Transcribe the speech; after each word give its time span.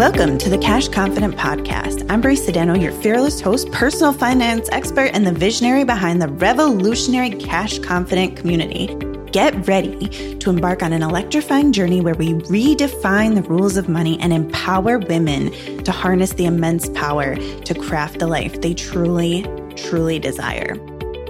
Welcome 0.00 0.38
to 0.38 0.48
the 0.48 0.56
Cash 0.56 0.88
Confident 0.88 1.36
Podcast. 1.36 2.06
I'm 2.08 2.22
Brie 2.22 2.34
Sedano, 2.34 2.80
your 2.80 2.90
fearless 2.90 3.38
host, 3.38 3.70
personal 3.70 4.14
finance 4.14 4.66
expert, 4.72 5.10
and 5.12 5.26
the 5.26 5.32
visionary 5.32 5.84
behind 5.84 6.22
the 6.22 6.28
revolutionary 6.28 7.28
Cash 7.28 7.80
Confident 7.80 8.34
community. 8.34 8.86
Get 9.30 9.68
ready 9.68 10.38
to 10.38 10.48
embark 10.48 10.82
on 10.82 10.94
an 10.94 11.02
electrifying 11.02 11.70
journey 11.74 12.00
where 12.00 12.14
we 12.14 12.32
redefine 12.32 13.34
the 13.34 13.42
rules 13.42 13.76
of 13.76 13.90
money 13.90 14.18
and 14.22 14.32
empower 14.32 14.98
women 15.00 15.52
to 15.84 15.92
harness 15.92 16.32
the 16.32 16.46
immense 16.46 16.88
power 16.88 17.36
to 17.36 17.74
craft 17.74 18.20
the 18.20 18.26
life 18.26 18.62
they 18.62 18.72
truly, 18.72 19.42
truly 19.76 20.18
desire. 20.18 20.76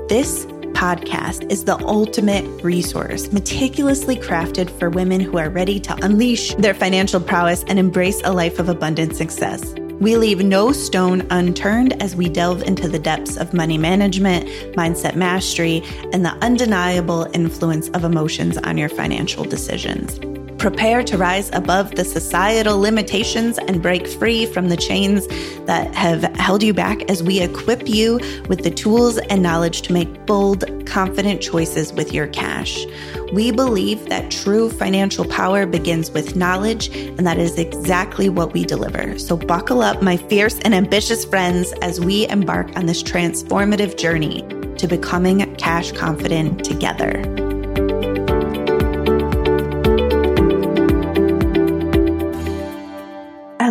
This 0.09 0.47
podcast 0.81 1.45
is 1.53 1.65
the 1.65 1.79
ultimate 1.85 2.65
resource, 2.65 3.31
meticulously 3.33 4.17
crafted 4.17 4.71
for 4.79 4.89
women 4.89 5.21
who 5.21 5.37
are 5.37 5.51
ready 5.51 5.79
to 5.79 5.95
unleash 6.03 6.55
their 6.55 6.73
financial 6.73 7.21
prowess 7.21 7.63
and 7.65 7.79
embrace 7.79 8.23
a 8.25 8.33
life 8.33 8.59
of 8.59 8.71
abundant 8.71 9.15
success. 9.15 9.75
We 10.01 10.17
leave 10.17 10.43
no 10.43 10.73
stone 10.73 11.27
unturned 11.29 12.03
as 12.03 12.17
we 12.17 12.31
delve 12.31 12.63
into 12.63 12.89
the 12.89 12.99
depths 12.99 13.37
of 13.37 13.53
money 13.53 13.77
management, 13.77 14.47
mindset 14.75 15.17
mastery, 15.17 15.83
and 16.15 16.25
the 16.25 16.33
undeniable 16.41 17.29
influence 17.35 17.91
of 17.91 18.03
emotions 18.03 18.57
on 18.57 18.79
your 18.79 18.89
financial 18.89 19.45
decisions. 19.45 20.19
Prepare 20.61 21.03
to 21.05 21.17
rise 21.17 21.49
above 21.55 21.93
the 21.93 22.05
societal 22.05 22.79
limitations 22.79 23.57
and 23.57 23.81
break 23.81 24.07
free 24.07 24.45
from 24.45 24.69
the 24.69 24.77
chains 24.77 25.27
that 25.65 25.95
have 25.95 26.23
held 26.37 26.63
you 26.63 26.75
back 26.75 27.11
as 27.11 27.23
we 27.23 27.41
equip 27.41 27.89
you 27.89 28.21
with 28.47 28.63
the 28.63 28.71
tools 28.71 29.17
and 29.17 29.43
knowledge 29.43 29.81
to 29.81 29.95
make 29.95 30.27
bold, 30.27 30.65
confident 30.87 31.41
choices 31.41 31.95
with 31.95 32.13
your 32.13 32.27
cash. 32.27 32.85
We 33.33 33.53
believe 33.53 34.07
that 34.11 34.31
true 34.31 34.69
financial 34.69 35.25
power 35.25 35.65
begins 35.65 36.11
with 36.11 36.37
knowledge, 36.37 36.95
and 36.95 37.27
that 37.27 37.39
is 37.39 37.59
exactly 37.59 38.29
what 38.29 38.53
we 38.53 38.67
deliver. 38.67 39.19
So, 39.19 39.39
buckle 39.39 39.81
up, 39.81 40.03
my 40.03 40.19
fierce 40.19 40.59
and 40.59 40.75
ambitious 40.75 41.25
friends, 41.25 41.73
as 41.81 42.01
we 42.01 42.29
embark 42.29 42.77
on 42.77 42.85
this 42.85 43.03
transformative 43.03 43.97
journey 43.97 44.43
to 44.77 44.87
becoming 44.87 45.57
cash 45.57 45.91
confident 45.93 46.63
together. 46.67 47.50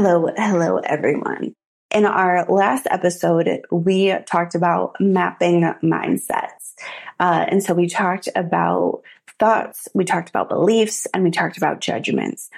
Hello, 0.01 0.29
hello, 0.33 0.77
everyone. 0.77 1.53
In 1.93 2.05
our 2.05 2.45
last 2.45 2.87
episode, 2.89 3.65
we 3.69 4.15
talked 4.25 4.55
about 4.55 4.95
mapping 5.01 5.63
mindsets. 5.83 6.75
Uh, 7.19 7.45
and 7.49 7.61
so 7.61 7.73
we 7.73 7.89
talked 7.89 8.29
about 8.33 9.01
thoughts, 9.39 9.89
we 9.93 10.05
talked 10.05 10.29
about 10.29 10.47
beliefs, 10.47 11.05
and 11.13 11.21
we 11.25 11.31
talked 11.31 11.57
about 11.57 11.81
judgments. 11.81 12.49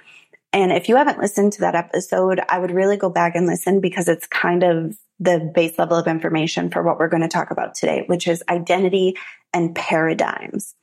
And 0.53 0.71
if 0.71 0.87
you 0.87 0.97
haven't 0.97 1.17
listened 1.17 1.53
to 1.53 1.61
that 1.61 1.73
episode, 1.73 2.39
I 2.47 2.59
would 2.59 2.69
really 2.69 2.95
go 2.95 3.09
back 3.09 3.33
and 3.33 3.47
listen 3.47 3.81
because 3.81 4.07
it's 4.07 4.27
kind 4.27 4.61
of 4.61 4.95
the 5.19 5.39
base 5.39 5.79
level 5.79 5.97
of 5.97 6.05
information 6.05 6.69
for 6.69 6.83
what 6.83 6.99
we're 6.99 7.09
going 7.09 7.23
to 7.23 7.27
talk 7.27 7.49
about 7.49 7.73
today, 7.73 8.03
which 8.05 8.27
is 8.27 8.43
identity 8.49 9.15
and 9.51 9.73
paradigms, 9.73 10.75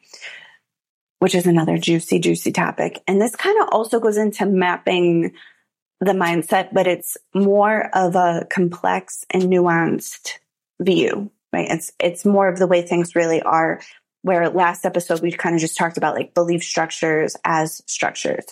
which 1.20 1.36
is 1.36 1.46
another 1.46 1.78
juicy, 1.78 2.18
juicy 2.18 2.50
topic. 2.50 3.00
And 3.06 3.20
this 3.20 3.36
kind 3.36 3.62
of 3.62 3.68
also 3.70 4.00
goes 4.00 4.16
into 4.16 4.44
mapping 4.44 5.34
the 6.00 6.12
mindset, 6.12 6.72
but 6.72 6.86
it's 6.86 7.16
more 7.34 7.90
of 7.94 8.14
a 8.14 8.46
complex 8.50 9.24
and 9.30 9.44
nuanced 9.44 10.38
view, 10.80 11.30
right? 11.52 11.68
It's, 11.70 11.92
it's 11.98 12.24
more 12.24 12.48
of 12.48 12.58
the 12.58 12.66
way 12.66 12.82
things 12.82 13.16
really 13.16 13.42
are. 13.42 13.80
Where 14.22 14.50
last 14.50 14.84
episode 14.84 15.22
we 15.22 15.30
kind 15.30 15.54
of 15.54 15.60
just 15.60 15.76
talked 15.76 15.96
about 15.96 16.14
like 16.14 16.34
belief 16.34 16.62
structures 16.62 17.36
as 17.44 17.82
structures. 17.86 18.44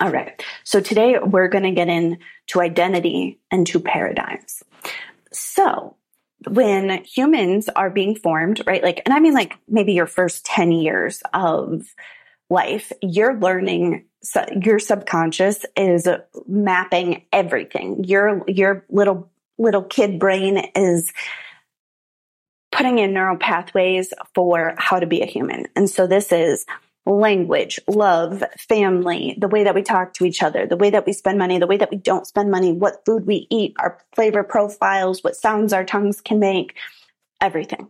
All 0.00 0.10
right. 0.10 0.42
So 0.64 0.80
today 0.80 1.18
we're 1.18 1.48
going 1.48 1.64
to 1.64 1.70
get 1.70 1.88
into 1.88 2.60
identity 2.60 3.40
and 3.50 3.66
to 3.68 3.78
paradigms. 3.78 4.62
So 5.32 5.96
when 6.48 7.04
humans 7.04 7.68
are 7.68 7.90
being 7.90 8.16
formed, 8.16 8.62
right? 8.66 8.82
Like, 8.82 9.02
and 9.04 9.14
I 9.14 9.20
mean 9.20 9.34
like 9.34 9.56
maybe 9.68 9.92
your 9.92 10.06
first 10.06 10.44
10 10.46 10.72
years 10.72 11.22
of 11.32 11.84
life, 12.50 12.92
you're 13.00 13.38
learning 13.38 14.06
so 14.24 14.44
your 14.60 14.78
subconscious 14.78 15.66
is 15.76 16.08
mapping 16.48 17.24
everything. 17.32 18.04
Your 18.04 18.42
your 18.48 18.84
little 18.88 19.30
little 19.58 19.82
kid 19.82 20.18
brain 20.18 20.56
is 20.74 21.12
putting 22.72 22.98
in 22.98 23.12
neural 23.12 23.36
pathways 23.36 24.12
for 24.34 24.74
how 24.78 24.98
to 24.98 25.06
be 25.06 25.20
a 25.20 25.26
human. 25.26 25.66
And 25.76 25.88
so 25.88 26.06
this 26.06 26.32
is 26.32 26.66
language, 27.06 27.78
love, 27.86 28.42
family, 28.58 29.36
the 29.38 29.46
way 29.46 29.64
that 29.64 29.74
we 29.74 29.82
talk 29.82 30.14
to 30.14 30.24
each 30.24 30.42
other, 30.42 30.66
the 30.66 30.76
way 30.76 30.90
that 30.90 31.06
we 31.06 31.12
spend 31.12 31.38
money, 31.38 31.58
the 31.58 31.66
way 31.66 31.76
that 31.76 31.90
we 31.90 31.98
don't 31.98 32.26
spend 32.26 32.50
money, 32.50 32.72
what 32.72 33.04
food 33.04 33.26
we 33.26 33.46
eat, 33.50 33.76
our 33.78 33.98
flavor 34.14 34.42
profiles, 34.42 35.22
what 35.22 35.36
sounds 35.36 35.72
our 35.72 35.84
tongues 35.84 36.20
can 36.22 36.38
make, 36.38 36.74
everything. 37.40 37.88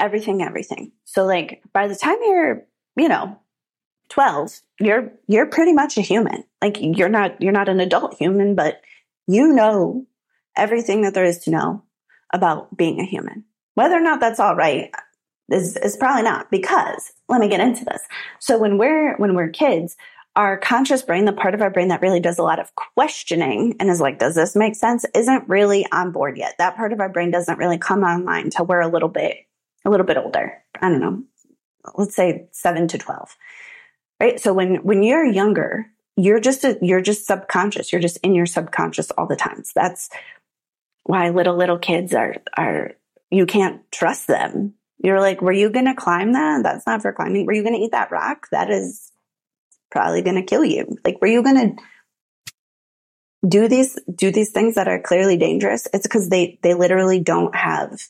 Everything, 0.00 0.40
everything. 0.40 0.92
So 1.04 1.24
like 1.24 1.60
by 1.72 1.88
the 1.88 1.96
time 1.96 2.18
you're, 2.22 2.64
you 2.96 3.08
know, 3.08 3.40
12, 4.08 4.60
you're 4.80 5.12
you're 5.26 5.46
pretty 5.46 5.72
much 5.72 5.96
a 5.96 6.02
human. 6.02 6.44
Like 6.62 6.78
you're 6.80 7.08
not 7.08 7.40
you're 7.40 7.52
not 7.52 7.68
an 7.68 7.80
adult 7.80 8.16
human, 8.18 8.54
but 8.54 8.80
you 9.26 9.52
know 9.52 10.06
everything 10.56 11.02
that 11.02 11.14
there 11.14 11.24
is 11.24 11.38
to 11.40 11.50
know 11.50 11.82
about 12.32 12.76
being 12.76 13.00
a 13.00 13.04
human. 13.04 13.44
Whether 13.74 13.96
or 13.96 14.00
not 14.00 14.20
that's 14.20 14.40
all 14.40 14.56
right 14.56 14.90
is 15.50 15.76
is 15.76 15.96
probably 15.96 16.22
not 16.22 16.50
because 16.50 17.12
let 17.28 17.40
me 17.40 17.48
get 17.48 17.60
into 17.60 17.84
this. 17.84 18.02
So 18.38 18.58
when 18.58 18.78
we're 18.78 19.16
when 19.16 19.34
we're 19.34 19.48
kids, 19.48 19.96
our 20.36 20.56
conscious 20.56 21.02
brain, 21.02 21.24
the 21.24 21.32
part 21.32 21.54
of 21.54 21.62
our 21.62 21.70
brain 21.70 21.88
that 21.88 22.02
really 22.02 22.20
does 22.20 22.38
a 22.38 22.42
lot 22.42 22.58
of 22.58 22.74
questioning 22.74 23.74
and 23.80 23.90
is 23.90 24.00
like, 24.00 24.18
does 24.18 24.34
this 24.34 24.54
make 24.54 24.74
sense? 24.74 25.04
Isn't 25.14 25.48
really 25.48 25.86
on 25.92 26.12
board 26.12 26.36
yet. 26.36 26.54
That 26.58 26.76
part 26.76 26.92
of 26.92 27.00
our 27.00 27.08
brain 27.08 27.30
doesn't 27.30 27.58
really 27.58 27.78
come 27.78 28.02
online 28.02 28.44
until 28.44 28.66
we're 28.66 28.80
a 28.80 28.88
little 28.88 29.08
bit 29.08 29.36
a 29.84 29.90
little 29.90 30.06
bit 30.06 30.16
older. 30.16 30.62
I 30.80 30.88
don't 30.88 31.00
know. 31.00 31.22
Let's 31.96 32.14
say 32.14 32.48
seven 32.52 32.88
to 32.88 32.98
twelve 32.98 33.36
right? 34.20 34.40
So 34.40 34.52
when, 34.52 34.76
when 34.76 35.02
you're 35.02 35.24
younger, 35.24 35.86
you're 36.16 36.40
just, 36.40 36.64
a, 36.64 36.78
you're 36.82 37.00
just 37.00 37.26
subconscious. 37.26 37.92
You're 37.92 38.00
just 38.00 38.18
in 38.18 38.34
your 38.34 38.46
subconscious 38.46 39.10
all 39.12 39.26
the 39.26 39.36
time. 39.36 39.62
So 39.64 39.72
that's 39.74 40.10
why 41.04 41.30
little, 41.30 41.56
little 41.56 41.78
kids 41.78 42.12
are, 42.14 42.36
are, 42.56 42.92
you 43.30 43.46
can't 43.46 43.80
trust 43.92 44.26
them. 44.26 44.74
You're 44.98 45.20
like, 45.20 45.40
were 45.40 45.52
you 45.52 45.70
going 45.70 45.84
to 45.84 45.94
climb 45.94 46.32
that? 46.32 46.62
That's 46.64 46.86
not 46.86 47.02
for 47.02 47.12
climbing. 47.12 47.46
Were 47.46 47.52
you 47.52 47.62
going 47.62 47.76
to 47.76 47.80
eat 47.80 47.92
that 47.92 48.10
rock? 48.10 48.48
That 48.50 48.68
is 48.70 49.12
probably 49.92 50.22
going 50.22 50.36
to 50.36 50.42
kill 50.42 50.64
you. 50.64 50.98
Like, 51.04 51.20
were 51.20 51.28
you 51.28 51.42
going 51.44 51.76
to 51.76 51.82
do 53.46 53.68
these, 53.68 53.96
do 54.12 54.32
these 54.32 54.50
things 54.50 54.74
that 54.74 54.88
are 54.88 55.00
clearly 55.00 55.36
dangerous? 55.36 55.86
It's 55.94 56.02
because 56.02 56.28
they, 56.28 56.58
they 56.62 56.74
literally 56.74 57.20
don't 57.20 57.54
have 57.54 58.02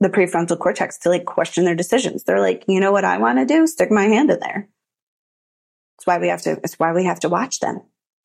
the 0.00 0.08
prefrontal 0.08 0.58
cortex 0.58 0.96
to 1.00 1.10
like 1.10 1.26
question 1.26 1.66
their 1.66 1.74
decisions. 1.74 2.24
They're 2.24 2.40
like, 2.40 2.64
you 2.66 2.80
know 2.80 2.90
what 2.90 3.04
I 3.04 3.18
want 3.18 3.38
to 3.38 3.44
do? 3.44 3.66
Stick 3.66 3.90
my 3.90 4.04
hand 4.04 4.30
in 4.30 4.40
there. 4.40 4.69
It's 6.00 6.06
why 6.06 6.16
we 6.16 6.28
have 6.28 6.40
to, 6.42 6.52
it's 6.64 6.78
why 6.78 6.94
we 6.94 7.04
have 7.04 7.20
to 7.20 7.28
watch 7.28 7.60
them 7.60 7.82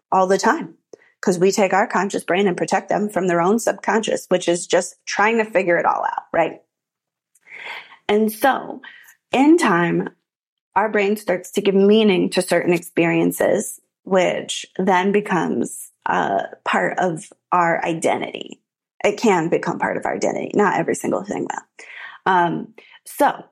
all 0.10 0.28
the 0.28 0.38
time 0.38 0.76
because 1.20 1.38
we 1.38 1.52
take 1.52 1.74
our 1.74 1.86
conscious 1.86 2.24
brain 2.24 2.48
and 2.48 2.56
protect 2.56 2.88
them 2.88 3.10
from 3.10 3.28
their 3.28 3.42
own 3.42 3.60
subconscious, 3.60 4.28
which 4.30 4.48
is 4.48 4.66
just 4.66 4.96
trying 5.06 5.40
to 5.40 5.44
figure 5.44 5.76
it 5.76 5.86
all 5.86 6.06
out, 6.06 6.24
right? 6.32 6.62
And 8.08 8.32
so 8.32 8.82
in 9.34 9.58
time, 9.58 10.08
our 10.74 10.88
brain 10.88 11.18
starts 11.18 11.52
to 11.52 11.62
give 11.62 11.76
meaning 11.76 12.30
to 12.30 12.42
certain 12.42 12.72
experiences, 12.72 13.82
which 14.04 14.66
then 14.78 15.12
becomes 15.12 15.92
a 16.06 16.44
part 16.64 16.98
of 16.98 17.30
our 17.52 17.84
identity. 17.84 18.62
It 19.04 19.18
can 19.18 19.50
become 19.50 19.80
part 19.80 19.98
of 19.98 20.06
our 20.06 20.16
identity, 20.16 20.52
not 20.56 20.80
every 20.80 20.96
single 20.96 21.26
thing 21.26 21.46
though. 21.50 22.32
Um, 22.32 22.74
so 23.04 23.44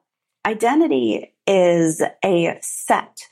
identity 0.46 1.34
is 1.46 2.02
a 2.24 2.58
set 2.62 3.28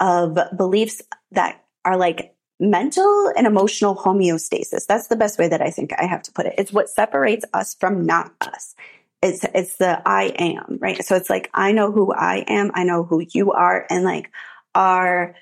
of 0.00 0.38
beliefs 0.56 1.02
that 1.32 1.64
are 1.84 1.96
like 1.96 2.34
mental 2.58 3.32
and 3.36 3.46
emotional 3.46 3.94
homeostasis. 3.94 4.86
That's 4.86 5.08
the 5.08 5.16
best 5.16 5.38
way 5.38 5.48
that 5.48 5.60
I 5.60 5.70
think 5.70 5.92
I 5.98 6.06
have 6.06 6.22
to 6.22 6.32
put 6.32 6.46
it. 6.46 6.54
It's 6.58 6.72
what 6.72 6.88
separates 6.88 7.44
us 7.52 7.74
from 7.74 8.06
not 8.06 8.32
us. 8.40 8.74
It's, 9.22 9.44
it's 9.54 9.76
the 9.76 10.00
I 10.06 10.34
am, 10.38 10.78
right? 10.80 11.04
So 11.04 11.16
it's 11.16 11.30
like, 11.30 11.50
I 11.54 11.72
know 11.72 11.90
who 11.90 12.12
I 12.12 12.44
am. 12.46 12.70
I 12.74 12.84
know 12.84 13.02
who 13.02 13.24
you 13.32 13.52
are. 13.52 13.86
And 13.90 14.04
like 14.04 14.30
our, 14.74 15.34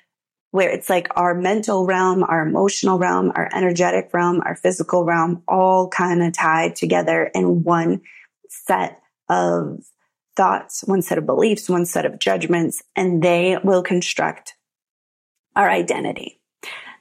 where 0.51 0.69
it's 0.69 0.89
like 0.89 1.09
our 1.17 1.33
mental 1.33 1.85
realm, 1.85 2.23
our 2.23 2.47
emotional 2.47 2.97
realm, 2.97 3.31
our 3.35 3.49
energetic 3.53 4.09
realm, 4.13 4.41
our 4.45 4.55
physical 4.55 5.03
realm, 5.03 5.43
all 5.47 5.89
kind 5.89 6.23
of 6.23 6.33
tied 6.33 6.75
together 6.75 7.29
in 7.35 7.63
one 7.63 8.01
set 8.47 9.01
of 9.29 9.83
thoughts, 10.35 10.83
one 10.85 11.01
set 11.01 11.17
of 11.17 11.25
beliefs, 11.25 11.69
one 11.69 11.85
set 11.85 12.05
of 12.05 12.19
judgments, 12.19 12.83
and 12.95 13.21
they 13.21 13.57
will 13.63 13.83
construct 13.83 14.55
our 15.55 15.69
identity. 15.69 16.39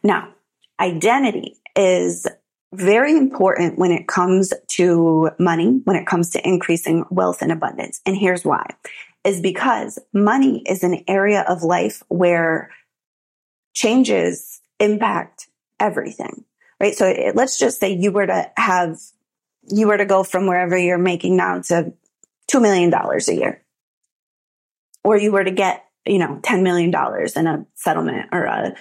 Now, 0.03 0.35
identity 0.79 1.57
is 1.77 2.27
very 2.73 3.17
important 3.17 3.79
when 3.79 3.93
it 3.93 4.09
comes 4.09 4.53
to 4.69 5.31
money, 5.39 5.81
when 5.85 5.97
it 5.97 6.07
comes 6.07 6.31
to 6.31 6.47
increasing 6.47 7.05
wealth 7.11 7.43
and 7.43 7.53
abundance. 7.53 8.01
And 8.05 8.17
here's 8.17 8.45
why 8.45 8.67
is 9.25 9.41
because 9.41 9.99
money 10.13 10.63
is 10.67 10.85
an 10.85 11.03
area 11.09 11.45
of 11.49 11.63
life 11.63 12.03
where 12.09 12.71
changes 13.73 14.61
impact 14.79 15.49
everything, 15.81 16.45
right? 16.79 16.95
So 16.95 17.07
it, 17.07 17.35
let's 17.35 17.59
just 17.59 17.81
say 17.81 17.93
you 17.95 18.13
were 18.13 18.27
to 18.27 18.51
have, 18.57 18.99
you 19.63 19.87
were 19.89 19.97
to 19.97 20.05
go 20.05 20.23
from 20.25 20.47
wherever 20.47 20.77
you're 20.77 20.99
making 20.99 21.37
now 21.37 21.63
to 21.63 21.95
$2 22.51 22.63
million 22.63 22.93
a 22.93 23.33
year, 23.33 23.63
or 25.03 25.17
you 25.17 25.33
were 25.33 25.45
to 25.45 25.51
get, 25.51 25.85
you 26.07 26.19
know, 26.19 26.41
$10 26.43 26.63
million 26.63 26.93
in 27.37 27.47
a 27.47 27.67
settlement 27.75 28.29
or 28.33 28.45
a 28.45 28.75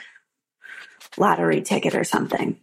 lottery 1.17 1.61
ticket 1.61 1.95
or 1.95 2.03
something 2.03 2.59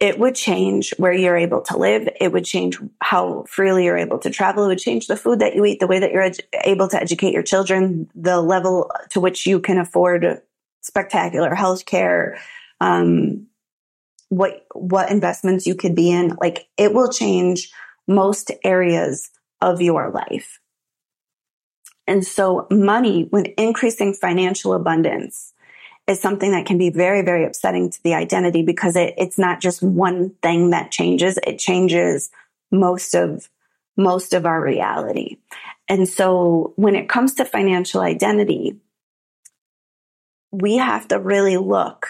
it 0.00 0.18
would 0.18 0.34
change 0.34 0.94
where 0.96 1.12
you're 1.12 1.36
able 1.36 1.60
to 1.60 1.76
live. 1.76 2.08
It 2.18 2.32
would 2.32 2.46
change 2.46 2.78
how 3.02 3.44
freely 3.46 3.84
you're 3.84 3.98
able 3.98 4.18
to 4.20 4.30
travel. 4.30 4.64
It 4.64 4.68
would 4.68 4.78
change 4.78 5.06
the 5.06 5.16
food 5.16 5.40
that 5.40 5.54
you 5.54 5.64
eat, 5.66 5.78
the 5.78 5.86
way 5.86 5.98
that 5.98 6.10
you're 6.10 6.22
ed- 6.22 6.40
able 6.64 6.88
to 6.88 7.00
educate 7.00 7.34
your 7.34 7.42
children, 7.42 8.10
the 8.14 8.40
level 8.40 8.90
to 9.10 9.20
which 9.20 9.46
you 9.46 9.60
can 9.60 9.76
afford 9.76 10.40
spectacular 10.80 11.54
health 11.54 11.84
care, 11.84 12.38
um, 12.80 13.46
what, 14.30 14.64
what 14.72 15.10
investments 15.10 15.66
you 15.66 15.74
could 15.74 15.94
be 15.94 16.10
in. 16.10 16.34
Like 16.40 16.66
it 16.78 16.94
will 16.94 17.10
change 17.10 17.70
most 18.08 18.50
areas 18.64 19.30
of 19.60 19.80
your 19.80 20.10
life. 20.10 20.60
And 22.06 22.26
so 22.26 22.66
money, 22.70 23.26
when 23.30 23.46
increasing 23.56 24.14
financial 24.14 24.74
abundance, 24.74 25.52
is 26.06 26.20
something 26.20 26.50
that 26.50 26.66
can 26.66 26.76
be 26.76 26.90
very, 26.90 27.22
very 27.22 27.44
upsetting 27.44 27.90
to 27.90 28.02
the 28.02 28.14
identity 28.14 28.62
because 28.62 28.96
it, 28.96 29.14
it's 29.16 29.38
not 29.38 29.60
just 29.60 29.82
one 29.82 30.30
thing 30.42 30.70
that 30.70 30.90
changes. 30.90 31.38
It 31.46 31.58
changes 31.58 32.30
most 32.72 33.14
of, 33.14 33.48
most 33.96 34.32
of 34.32 34.44
our 34.44 34.60
reality. 34.60 35.36
And 35.88 36.08
so 36.08 36.72
when 36.76 36.96
it 36.96 37.08
comes 37.08 37.34
to 37.34 37.44
financial 37.44 38.00
identity, 38.00 38.76
we 40.50 40.76
have 40.78 41.06
to 41.08 41.18
really 41.20 41.56
look 41.56 42.08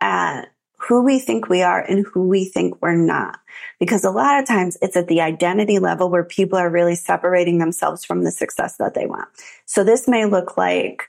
at 0.00 0.46
who 0.86 1.02
we 1.02 1.18
think 1.18 1.48
we 1.48 1.62
are 1.62 1.80
and 1.80 2.06
who 2.06 2.28
we 2.28 2.44
think 2.44 2.80
we're 2.82 2.94
not. 2.94 3.40
Because 3.80 4.04
a 4.04 4.10
lot 4.10 4.38
of 4.38 4.46
times 4.46 4.76
it's 4.82 4.96
at 4.96 5.08
the 5.08 5.20
identity 5.20 5.78
level 5.78 6.10
where 6.10 6.24
people 6.24 6.58
are 6.58 6.70
really 6.70 6.94
separating 6.94 7.58
themselves 7.58 8.04
from 8.04 8.24
the 8.24 8.30
success 8.30 8.76
that 8.76 8.94
they 8.94 9.06
want. 9.06 9.28
So 9.66 9.84
this 9.84 10.06
may 10.06 10.26
look 10.26 10.56
like 10.56 11.04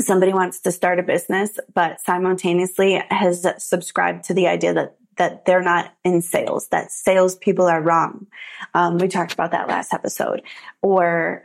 somebody 0.00 0.32
wants 0.32 0.60
to 0.60 0.72
start 0.72 0.98
a 0.98 1.02
business, 1.02 1.58
but 1.72 2.00
simultaneously 2.00 3.02
has 3.10 3.46
subscribed 3.58 4.24
to 4.24 4.34
the 4.34 4.48
idea 4.48 4.74
that 4.74 4.96
that 5.16 5.44
they're 5.44 5.62
not 5.62 5.94
in 6.02 6.20
sales, 6.20 6.66
that 6.68 6.90
salespeople 6.90 7.66
are 7.66 7.80
wrong. 7.80 8.26
Um, 8.74 8.98
we 8.98 9.06
talked 9.06 9.32
about 9.32 9.52
that 9.52 9.68
last 9.68 9.94
episode, 9.94 10.42
or 10.82 11.44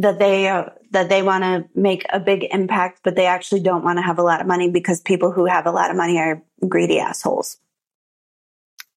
that 0.00 0.18
they 0.18 0.48
uh, 0.48 0.70
that 0.92 1.10
they 1.10 1.22
want 1.22 1.44
to 1.44 1.68
make 1.78 2.04
a 2.10 2.18
big 2.18 2.46
impact, 2.50 3.00
but 3.04 3.16
they 3.16 3.26
actually 3.26 3.60
don't 3.60 3.84
want 3.84 3.98
to 3.98 4.02
have 4.02 4.18
a 4.18 4.22
lot 4.22 4.40
of 4.40 4.46
money 4.46 4.70
because 4.70 5.00
people 5.00 5.30
who 5.30 5.44
have 5.44 5.66
a 5.66 5.70
lot 5.70 5.90
of 5.90 5.96
money 5.96 6.18
are 6.18 6.42
greedy 6.66 6.98
assholes. 6.98 7.58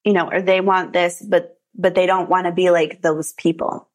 You 0.05 0.13
know, 0.13 0.29
or 0.31 0.41
they 0.41 0.61
want 0.61 0.94
this, 0.94 1.21
but 1.21 1.59
but 1.75 1.94
they 1.94 2.05
don't 2.05 2.29
want 2.29 2.45
to 2.45 2.53
be 2.53 2.69
like 2.69 3.01
those 3.01 3.33
people, 3.33 3.88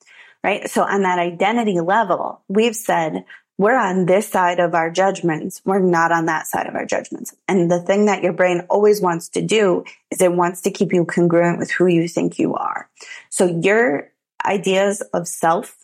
right? 0.44 0.68
So 0.68 0.82
on 0.82 1.02
that 1.02 1.18
identity 1.18 1.80
level, 1.80 2.42
we've 2.48 2.76
said 2.76 3.24
we're 3.56 3.78
on 3.78 4.04
this 4.04 4.28
side 4.28 4.60
of 4.60 4.74
our 4.74 4.90
judgments. 4.90 5.62
We're 5.64 5.80
not 5.80 6.12
on 6.12 6.26
that 6.26 6.46
side 6.46 6.66
of 6.66 6.74
our 6.74 6.86
judgments. 6.86 7.34
And 7.48 7.70
the 7.70 7.80
thing 7.80 8.06
that 8.06 8.22
your 8.22 8.32
brain 8.34 8.66
always 8.68 9.00
wants 9.00 9.30
to 9.30 9.42
do 9.42 9.84
is 10.10 10.20
it 10.20 10.32
wants 10.32 10.60
to 10.62 10.70
keep 10.70 10.92
you 10.92 11.06
congruent 11.06 11.58
with 11.58 11.70
who 11.70 11.86
you 11.86 12.06
think 12.06 12.38
you 12.38 12.54
are. 12.54 12.88
So 13.30 13.46
your 13.46 14.12
ideas 14.44 15.00
of 15.12 15.26
self 15.26 15.77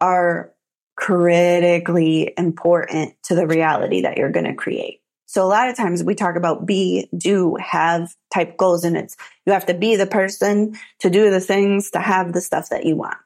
are 0.00 0.52
critically 0.96 2.32
important 2.38 3.14
to 3.24 3.34
the 3.34 3.46
reality 3.46 4.02
that 4.02 4.16
you're 4.16 4.32
going 4.32 4.46
to 4.46 4.54
create. 4.54 5.00
So 5.26 5.44
a 5.44 5.48
lot 5.48 5.68
of 5.68 5.76
times 5.76 6.04
we 6.04 6.14
talk 6.14 6.36
about 6.36 6.66
be, 6.66 7.08
do, 7.16 7.56
have 7.56 8.14
type 8.32 8.56
goals 8.56 8.84
and 8.84 8.96
it's, 8.96 9.16
you 9.44 9.52
have 9.52 9.66
to 9.66 9.74
be 9.74 9.96
the 9.96 10.06
person 10.06 10.78
to 11.00 11.10
do 11.10 11.30
the 11.30 11.40
things 11.40 11.90
to 11.90 11.98
have 11.98 12.32
the 12.32 12.40
stuff 12.40 12.68
that 12.70 12.86
you 12.86 12.96
want. 12.96 13.18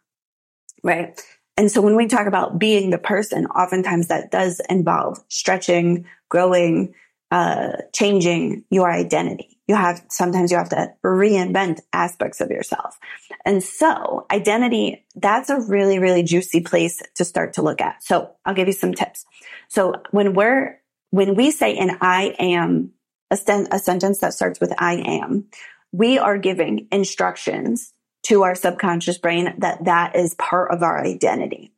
Right. 0.82 1.20
And 1.56 1.70
so 1.70 1.82
when 1.82 1.96
we 1.96 2.06
talk 2.06 2.26
about 2.26 2.58
being 2.58 2.90
the 2.90 2.98
person, 2.98 3.46
oftentimes 3.46 4.08
that 4.08 4.30
does 4.30 4.60
involve 4.70 5.22
stretching, 5.28 6.06
growing, 6.30 6.94
uh, 7.30 7.72
changing 7.92 8.64
your 8.70 8.90
identity. 8.90 9.58
You 9.70 9.76
have, 9.76 10.04
sometimes 10.08 10.50
you 10.50 10.56
have 10.56 10.70
to 10.70 10.92
reinvent 11.04 11.78
aspects 11.92 12.40
of 12.40 12.50
yourself. 12.50 12.98
And 13.44 13.62
so 13.62 14.26
identity, 14.28 15.06
that's 15.14 15.48
a 15.48 15.60
really, 15.60 16.00
really 16.00 16.24
juicy 16.24 16.60
place 16.60 17.00
to 17.14 17.24
start 17.24 17.52
to 17.52 17.62
look 17.62 17.80
at. 17.80 18.02
So 18.02 18.32
I'll 18.44 18.52
give 18.52 18.66
you 18.66 18.72
some 18.72 18.94
tips. 18.94 19.24
So 19.68 20.02
when 20.10 20.34
we're, 20.34 20.80
when 21.10 21.36
we 21.36 21.52
say 21.52 21.76
an 21.76 21.98
I 22.00 22.34
am, 22.40 22.94
a, 23.30 23.36
sten- 23.36 23.68
a 23.70 23.78
sentence 23.78 24.18
that 24.18 24.34
starts 24.34 24.58
with 24.58 24.74
I 24.76 24.94
am, 24.94 25.44
we 25.92 26.18
are 26.18 26.36
giving 26.36 26.88
instructions 26.90 27.92
to 28.24 28.42
our 28.42 28.56
subconscious 28.56 29.18
brain 29.18 29.54
that 29.58 29.84
that 29.84 30.16
is 30.16 30.34
part 30.34 30.72
of 30.72 30.82
our 30.82 31.00
identity. 31.00 31.72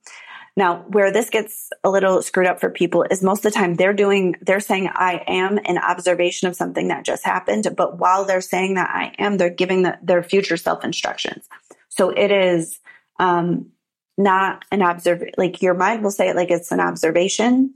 Now, 0.56 0.84
where 0.88 1.10
this 1.10 1.30
gets 1.30 1.70
a 1.82 1.90
little 1.90 2.20
screwed 2.20 2.46
up 2.46 2.60
for 2.60 2.68
people 2.68 3.06
is 3.10 3.22
most 3.22 3.44
of 3.44 3.52
the 3.52 3.58
time 3.58 3.74
they're 3.74 3.94
doing, 3.94 4.36
they're 4.42 4.60
saying 4.60 4.90
I 4.92 5.24
am 5.26 5.58
an 5.64 5.78
observation 5.78 6.48
of 6.48 6.56
something 6.56 6.88
that 6.88 7.06
just 7.06 7.24
happened. 7.24 7.68
But 7.74 7.98
while 7.98 8.26
they're 8.26 8.42
saying 8.42 8.74
that 8.74 8.90
I 8.90 9.14
am, 9.18 9.38
they're 9.38 9.48
giving 9.48 9.82
the, 9.82 9.98
their 10.02 10.22
future 10.22 10.58
self 10.58 10.84
instructions. 10.84 11.48
So 11.88 12.10
it 12.10 12.30
is, 12.30 12.80
um, 13.18 13.72
not 14.18 14.64
an 14.70 14.82
observe, 14.82 15.22
like 15.36 15.62
your 15.62 15.74
mind 15.74 16.02
will 16.02 16.10
say 16.10 16.28
it 16.28 16.36
like 16.36 16.50
it's 16.50 16.72
an 16.72 16.80
observation. 16.80 17.74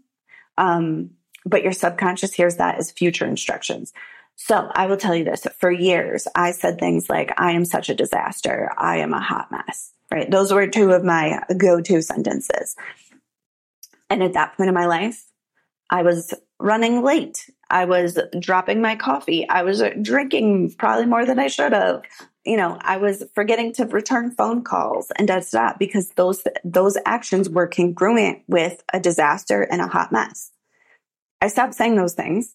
Um, 0.58 1.10
but 1.44 1.62
your 1.62 1.72
subconscious 1.72 2.32
hears 2.32 2.56
that 2.56 2.78
as 2.78 2.90
future 2.90 3.26
instructions. 3.26 3.92
So 4.34 4.70
I 4.74 4.86
will 4.86 4.96
tell 4.96 5.14
you 5.14 5.24
this 5.24 5.46
for 5.58 5.70
years, 5.70 6.28
I 6.34 6.50
said 6.50 6.78
things 6.78 7.08
like, 7.08 7.32
I 7.38 7.52
am 7.52 7.64
such 7.64 7.88
a 7.88 7.94
disaster. 7.94 8.70
I 8.76 8.98
am 8.98 9.14
a 9.14 9.20
hot 9.20 9.50
mess, 9.50 9.92
right? 10.10 10.30
Those 10.30 10.52
were 10.52 10.66
two 10.66 10.92
of 10.92 11.04
my 11.04 11.40
go 11.56 11.80
to 11.80 12.02
sentences. 12.02 12.76
And 14.08 14.22
at 14.22 14.34
that 14.34 14.56
point 14.56 14.68
in 14.68 14.74
my 14.74 14.86
life, 14.86 15.24
I 15.90 16.02
was 16.02 16.34
running 16.58 17.02
late. 17.02 17.50
I 17.68 17.84
was 17.84 18.18
dropping 18.38 18.80
my 18.80 18.96
coffee. 18.96 19.48
I 19.48 19.62
was 19.62 19.82
drinking 20.00 20.74
probably 20.78 21.06
more 21.06 21.26
than 21.26 21.38
I 21.38 21.48
should 21.48 21.72
have. 21.72 22.02
You 22.44 22.56
know, 22.56 22.78
I 22.80 22.96
was 22.98 23.24
forgetting 23.34 23.72
to 23.74 23.86
return 23.86 24.30
phone 24.30 24.62
calls 24.62 25.10
and 25.16 25.28
that's 25.28 25.50
that 25.50 25.78
because 25.78 26.10
those, 26.10 26.44
those 26.64 26.96
actions 27.04 27.48
were 27.48 27.66
congruent 27.66 28.42
with 28.46 28.82
a 28.92 29.00
disaster 29.00 29.62
and 29.62 29.80
a 29.80 29.88
hot 29.88 30.12
mess. 30.12 30.52
I 31.40 31.48
stopped 31.48 31.74
saying 31.74 31.96
those 31.96 32.14
things 32.14 32.54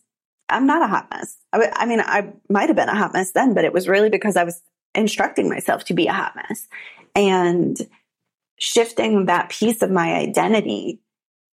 I'm 0.51 0.67
not 0.67 0.81
a 0.81 0.87
hot 0.87 1.07
mess. 1.09 1.37
I, 1.53 1.71
I 1.73 1.85
mean, 1.85 2.01
I 2.01 2.33
might 2.49 2.69
have 2.69 2.75
been 2.75 2.89
a 2.89 2.95
hot 2.95 3.13
mess 3.13 3.31
then, 3.31 3.53
but 3.53 3.63
it 3.63 3.73
was 3.73 3.87
really 3.87 4.09
because 4.09 4.35
I 4.35 4.43
was 4.43 4.61
instructing 4.93 5.49
myself 5.49 5.85
to 5.85 5.93
be 5.93 6.07
a 6.07 6.13
hot 6.13 6.35
mess 6.35 6.67
and 7.15 7.77
shifting 8.57 9.25
that 9.25 9.49
piece 9.49 9.81
of 9.81 9.91
my 9.91 10.13
identity 10.13 11.01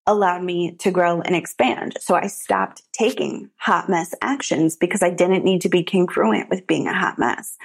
allowed 0.05 0.43
me 0.43 0.75
to 0.79 0.91
grow 0.91 1.21
and 1.21 1.35
expand. 1.35 1.97
So 1.99 2.15
I 2.15 2.27
stopped 2.27 2.81
taking 2.93 3.49
hot 3.57 3.89
mess 3.89 4.13
actions 4.21 4.75
because 4.75 5.03
I 5.03 5.11
didn't 5.11 5.43
need 5.43 5.61
to 5.61 5.69
be 5.69 5.83
congruent 5.83 6.49
with 6.49 6.67
being 6.67 6.87
a 6.87 6.93
hot 6.93 7.19
mess. 7.19 7.57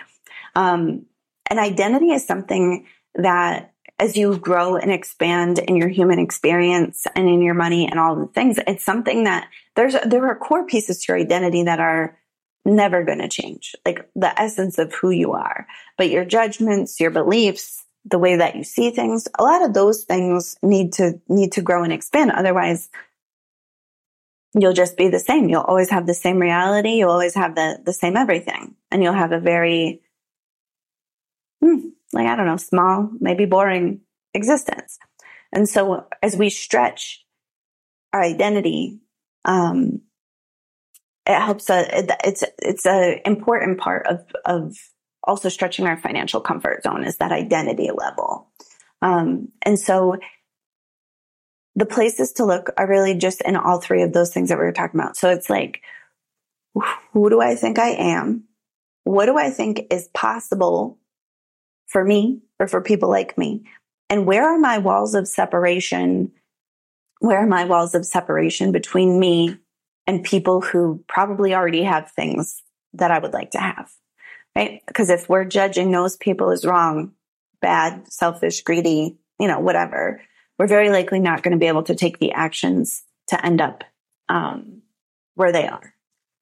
Um, 0.54 1.06
and 1.48 1.58
identity 1.58 2.10
is 2.10 2.26
something 2.26 2.86
that 3.14 3.72
as 3.98 4.16
you 4.16 4.36
grow 4.36 4.76
and 4.76 4.90
expand 4.90 5.58
in 5.58 5.76
your 5.76 5.88
human 5.88 6.18
experience 6.18 7.06
and 7.14 7.28
in 7.28 7.40
your 7.42 7.54
money 7.54 7.88
and 7.88 7.98
all 8.00 8.16
the 8.16 8.26
things, 8.26 8.58
it's 8.66 8.84
something 8.84 9.24
that 9.24 9.48
there's, 9.76 9.94
there 10.04 10.26
are 10.26 10.36
core 10.36 10.66
pieces 10.66 11.02
to 11.02 11.12
your 11.12 11.20
identity 11.20 11.62
that 11.62 11.80
are 11.80 12.18
never 12.64 13.04
going 13.04 13.20
to 13.20 13.28
change, 13.28 13.74
like 13.86 14.08
the 14.16 14.38
essence 14.40 14.78
of 14.78 14.92
who 14.94 15.10
you 15.10 15.32
are. 15.32 15.66
But 15.96 16.10
your 16.10 16.24
judgments, 16.24 16.98
your 16.98 17.10
beliefs, 17.10 17.83
the 18.04 18.18
way 18.18 18.36
that 18.36 18.54
you 18.54 18.64
see 18.64 18.90
things, 18.90 19.28
a 19.38 19.42
lot 19.42 19.64
of 19.64 19.72
those 19.72 20.04
things 20.04 20.56
need 20.62 20.92
to, 20.94 21.20
need 21.28 21.52
to 21.52 21.62
grow 21.62 21.84
and 21.84 21.92
expand. 21.92 22.30
Otherwise, 22.30 22.90
you'll 24.54 24.72
just 24.72 24.96
be 24.96 25.08
the 25.08 25.18
same. 25.18 25.48
You'll 25.48 25.62
always 25.62 25.90
have 25.90 26.06
the 26.06 26.14
same 26.14 26.38
reality. 26.38 26.90
You'll 26.90 27.10
always 27.10 27.34
have 27.34 27.54
the, 27.54 27.80
the 27.84 27.92
same 27.92 28.16
everything 28.16 28.74
and 28.90 29.02
you'll 29.02 29.14
have 29.14 29.32
a 29.32 29.40
very, 29.40 30.02
hmm, 31.62 31.88
like, 32.12 32.26
I 32.26 32.36
don't 32.36 32.46
know, 32.46 32.56
small, 32.56 33.10
maybe 33.20 33.46
boring 33.46 34.00
existence. 34.34 34.98
And 35.52 35.68
so 35.68 36.06
as 36.22 36.36
we 36.36 36.50
stretch 36.50 37.24
our 38.12 38.22
identity, 38.22 39.00
um, 39.44 40.02
it 41.26 41.40
helps 41.40 41.70
us, 41.70 41.86
it's, 41.90 42.44
it's 42.58 42.86
a 42.86 43.20
important 43.26 43.78
part 43.78 44.06
of, 44.06 44.24
of 44.44 44.76
also 45.24 45.48
stretching 45.48 45.86
our 45.86 45.96
financial 45.96 46.40
comfort 46.40 46.82
zone 46.82 47.04
is 47.04 47.16
that 47.16 47.32
identity 47.32 47.90
level. 47.94 48.48
Um, 49.02 49.48
and 49.62 49.78
so 49.78 50.16
the 51.74 51.86
places 51.86 52.32
to 52.34 52.44
look 52.44 52.70
are 52.76 52.88
really 52.88 53.14
just 53.14 53.40
in 53.42 53.56
all 53.56 53.80
three 53.80 54.02
of 54.02 54.12
those 54.12 54.32
things 54.32 54.48
that 54.48 54.58
we 54.58 54.64
were 54.64 54.72
talking 54.72 55.00
about. 55.00 55.16
So 55.16 55.30
it's 55.30 55.50
like, 55.50 55.80
who 57.12 57.30
do 57.30 57.40
I 57.40 57.54
think 57.54 57.78
I 57.78 57.90
am? 57.90 58.44
What 59.04 59.26
do 59.26 59.36
I 59.36 59.50
think 59.50 59.86
is 59.90 60.08
possible 60.14 60.98
for 61.86 62.04
me 62.04 62.40
or 62.58 62.68
for 62.68 62.80
people 62.80 63.08
like 63.08 63.36
me? 63.36 63.64
And 64.08 64.26
where 64.26 64.44
are 64.44 64.58
my 64.58 64.78
walls 64.78 65.14
of 65.14 65.26
separation? 65.26 66.32
Where 67.20 67.38
are 67.38 67.46
my 67.46 67.64
walls 67.64 67.94
of 67.94 68.06
separation 68.06 68.72
between 68.72 69.18
me 69.18 69.58
and 70.06 70.22
people 70.22 70.60
who 70.60 71.02
probably 71.08 71.54
already 71.54 71.82
have 71.82 72.10
things 72.12 72.62
that 72.92 73.10
I 73.10 73.18
would 73.18 73.32
like 73.32 73.50
to 73.52 73.58
have. 73.58 73.90
Right? 74.56 74.82
Because 74.86 75.10
if 75.10 75.28
we're 75.28 75.44
judging 75.44 75.90
those 75.90 76.16
people 76.16 76.50
as 76.50 76.64
wrong, 76.64 77.12
bad, 77.60 78.10
selfish, 78.12 78.62
greedy, 78.62 79.16
you 79.40 79.48
know, 79.48 79.58
whatever, 79.58 80.20
we're 80.58 80.66
very 80.68 80.90
likely 80.90 81.18
not 81.18 81.42
going 81.42 81.52
to 81.52 81.58
be 81.58 81.66
able 81.66 81.82
to 81.84 81.94
take 81.94 82.18
the 82.18 82.32
actions 82.32 83.02
to 83.28 83.44
end 83.44 83.60
up 83.60 83.84
um, 84.28 84.82
where 85.34 85.52
they 85.52 85.66
are, 85.66 85.94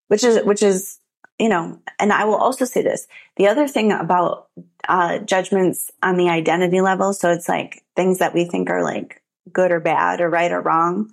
which 0.08 0.24
is 0.24 0.44
which 0.44 0.62
is 0.62 0.98
you 1.38 1.48
know. 1.48 1.80
And 1.98 2.12
I 2.12 2.24
will 2.24 2.36
also 2.36 2.64
say 2.64 2.82
this: 2.82 3.06
the 3.36 3.48
other 3.48 3.66
thing 3.66 3.92
about 3.92 4.48
uh, 4.88 5.18
judgments 5.18 5.90
on 6.02 6.16
the 6.16 6.28
identity 6.28 6.80
level, 6.80 7.12
so 7.12 7.30
it's 7.30 7.48
like 7.48 7.82
things 7.96 8.18
that 8.18 8.34
we 8.34 8.44
think 8.44 8.68
are 8.70 8.82
like 8.82 9.22
good 9.52 9.72
or 9.72 9.80
bad 9.80 10.20
or 10.20 10.28
right 10.28 10.52
or 10.52 10.60
wrong. 10.60 11.10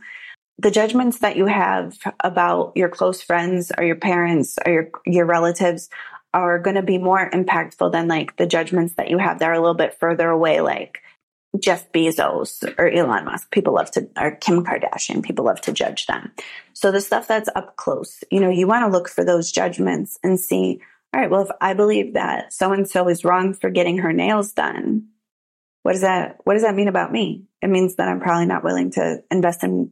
The 0.58 0.72
judgments 0.72 1.20
that 1.20 1.38
you 1.38 1.46
have 1.46 1.98
about 2.20 2.74
your 2.76 2.90
close 2.90 3.22
friends 3.22 3.72
or 3.78 3.86
your 3.86 3.96
parents 3.96 4.58
or 4.66 4.72
your 4.74 4.90
your 5.06 5.26
relatives 5.26 5.90
are 6.34 6.60
going 6.60 6.76
to 6.76 6.84
be 6.84 6.98
more 6.98 7.30
impactful 7.30 7.92
than 7.92 8.08
like 8.08 8.36
the 8.38 8.46
judgments 8.46 8.96
that 8.96 9.10
you 9.10 9.18
have 9.18 9.40
that 9.40 9.50
are 9.50 9.54
a 9.54 9.60
little 9.60 9.76
bit 9.76 9.98
further 10.00 10.30
away, 10.30 10.62
like 10.62 11.02
Jeff 11.58 11.92
Bezos 11.92 12.64
or 12.78 12.88
Elon 12.88 13.26
Musk. 13.26 13.50
People 13.52 13.74
love 13.74 13.90
to, 13.92 14.08
or 14.18 14.36
Kim 14.36 14.64
Kardashian, 14.64 15.24
people 15.24 15.46
love 15.46 15.62
to 15.62 15.72
judge 15.72 16.06
them. 16.06 16.32
So 16.74 16.92
the 16.92 17.02
stuff 17.02 17.28
that's 17.28 17.50
up 17.56 17.76
close, 17.76 18.24
you 18.32 18.40
know, 18.40 18.50
you 18.50 18.68
want 18.68 18.86
to 18.86 18.92
look 18.92 19.10
for 19.10 19.26
those 19.26 19.52
judgments 19.52 20.20
and 20.24 20.40
see, 20.40 20.82
all 21.14 21.22
right, 21.22 21.30
well, 21.30 21.42
if 21.42 21.50
I 21.60 21.74
believe 21.74 22.14
that 22.14 22.54
so 22.54 22.72
and 22.72 22.88
so 22.88 23.08
is 23.08 23.26
wrong 23.26 23.54
for 23.54 23.72
getting 23.72 23.98
her 24.00 24.14
nails 24.14 24.54
done, 24.54 25.08
what 25.82 25.94
does 25.94 26.02
that, 26.02 26.40
what 26.44 26.54
does 26.54 26.64
that 26.64 26.76
mean 26.76 26.88
about 26.88 27.12
me? 27.12 27.46
It 27.62 27.70
means 27.70 27.96
that 27.96 28.08
I'm 28.08 28.20
probably 28.20 28.46
not 28.46 28.64
willing 28.64 28.92
to 28.92 29.24
invest 29.32 29.64
in 29.64 29.92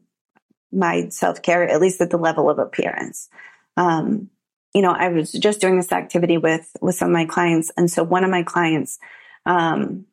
my 0.71 1.09
self 1.09 1.41
care, 1.41 1.67
at 1.67 1.81
least 1.81 2.01
at 2.01 2.11
the 2.11 2.17
level 2.17 2.49
of 2.49 2.59
appearance. 2.59 3.29
Um, 3.77 4.29
you 4.77 4.83
know, 4.83 4.91
I 4.91 5.07
was 5.09 5.31
just 5.31 5.59
doing 5.59 5.75
this 5.75 5.91
activity 5.91 6.37
with, 6.37 6.69
with 6.81 6.93
some 6.93 7.07
of 7.07 7.13
my 7.13 7.25
clients. 7.25 7.71
And 7.77 7.89
so 7.89 8.03
one 8.03 8.23
of 8.23 8.29
my 8.29 8.43
clients, 8.43 8.99
um, 9.47 10.05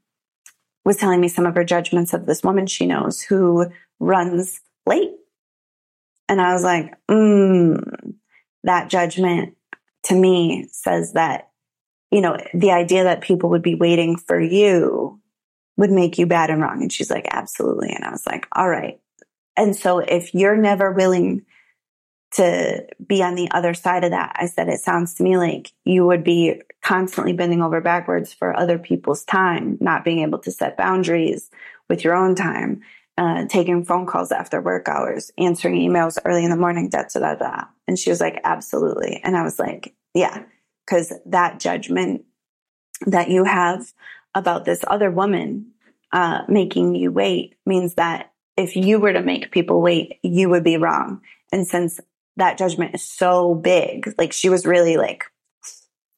was 0.87 0.97
telling 0.97 1.21
me 1.21 1.29
some 1.29 1.45
of 1.45 1.55
her 1.55 1.65
judgments 1.65 2.15
of 2.15 2.25
this 2.25 2.43
woman 2.43 2.67
she 2.67 2.87
knows 2.87 3.21
who 3.21 3.67
runs 4.01 4.63
late. 4.87 5.13
And 6.31 6.41
I 6.41 6.55
was 6.55 6.65
like, 6.65 6.95
mm, 7.11 8.15
that 8.63 8.89
judgment 8.89 9.55
to 10.05 10.15
me 10.15 10.67
says 10.73 11.13
that, 11.13 11.51
you 12.11 12.23
know, 12.23 12.39
the 12.55 12.71
idea 12.71 13.05
that 13.05 13.21
people 13.21 13.51
would 13.51 13.63
be 13.63 13.75
waiting 13.75 14.17
for 14.17 14.41
you 14.41 15.21
would 15.77 15.91
make 15.91 16.17
you 16.17 16.25
bad 16.25 16.49
and 16.49 16.63
wrong. 16.63 16.81
And 16.81 16.91
she's 16.91 17.11
like, 17.11 17.27
absolutely. 17.31 17.91
And 17.91 18.03
I 18.03 18.11
was 18.11 18.27
like, 18.27 18.49
all 18.53 18.71
right. 18.71 18.99
And 19.59 19.77
so 19.77 19.99
if 19.99 20.33
you're 20.33 20.57
never 20.57 20.91
willing 20.91 21.45
to 22.35 22.85
be 23.07 23.23
on 23.23 23.37
the 23.37 23.49
other 23.53 23.75
side 23.75 24.03
of 24.03 24.11
that. 24.11 24.35
I 24.39 24.47
said, 24.47 24.69
it 24.69 24.81
sounds 24.81 25.15
to 25.15 25.23
me 25.23 25.37
like 25.37 25.73
you 25.85 26.05
would 26.07 26.25
be 26.25 26.63
constantly 26.83 27.33
bending 27.33 27.63
over 27.63 27.81
backwards 27.81 28.33
for 28.33 28.57
other 28.57 28.79
people's 28.79 29.25
time, 29.25 29.79
not 29.81 30.05
being 30.05 30.21
able 30.21 30.41
to 30.41 30.51
set 30.51 30.77
boundaries 30.77 31.51
with 31.89 32.03
your 32.03 32.17
own 32.17 32.35
time, 32.35 32.81
uh, 33.17 33.47
taking 33.47 33.85
phone 33.85 34.07
calls 34.07 34.33
after 34.33 34.61
work 34.61 34.89
hours, 34.89 35.31
answering 35.39 35.77
emails 35.77 36.19
early 36.25 36.45
in 36.45 36.51
the 36.51 36.57
morning, 36.57 36.89
da, 36.89 37.05
da, 37.13 37.21
da, 37.21 37.35
da. 37.37 37.65
And 37.87 37.97
she 37.97 38.11
was 38.11 38.21
like, 38.21 38.41
absolutely. 38.43 39.21
And 39.23 39.37
I 39.37 39.45
was 39.45 39.61
like, 39.61 39.95
yeah, 40.13 40.43
because 40.85 41.13
that 41.27 41.61
judgment 41.61 42.25
that 43.07 43.31
you 43.31 43.45
have 43.45 43.93
about 44.35 44.65
this 44.65 44.85
other 44.89 45.11
woman 45.11 45.71
uh, 46.13 46.43
making 46.49 46.97
you 46.97 47.13
wait 47.13 47.55
means 47.65 47.95
that 47.95 48.33
if 48.57 48.75
you 48.75 48.99
were 48.99 49.13
to 49.13 49.23
make 49.23 49.53
people 49.53 49.81
wait, 49.81 50.19
you 50.23 50.49
would 50.49 50.65
be 50.65 50.77
wrong. 50.77 51.21
And 51.53 51.67
since 51.67 52.01
that 52.37 52.59
judgment 52.59 52.95
is 52.95 53.07
so 53.07 53.55
big. 53.55 54.13
Like 54.19 54.33
she 54.33 54.49
was 54.49 54.67
really 54.67 54.97
like 54.97 55.25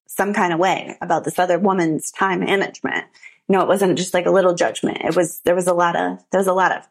some 0.06 0.32
kind 0.32 0.52
of 0.52 0.58
way 0.58 0.96
about 1.00 1.24
this 1.24 1.38
other 1.38 1.58
woman's 1.58 2.10
time 2.10 2.40
management. 2.40 3.04
Know, 3.48 3.60
it 3.60 3.68
wasn't 3.68 3.96
just 3.96 4.14
like 4.14 4.26
a 4.26 4.30
little 4.30 4.54
judgment. 4.54 4.98
It 5.04 5.14
was, 5.14 5.40
there 5.44 5.54
was 5.54 5.68
a 5.68 5.74
lot 5.74 5.94
of, 5.94 6.18
there 6.32 6.40
was 6.40 6.48
a 6.48 6.52
lot 6.52 6.76
of 6.76 6.88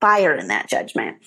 fire 0.00 0.34
in 0.34 0.48
that 0.48 0.68
judgment. 0.68 1.18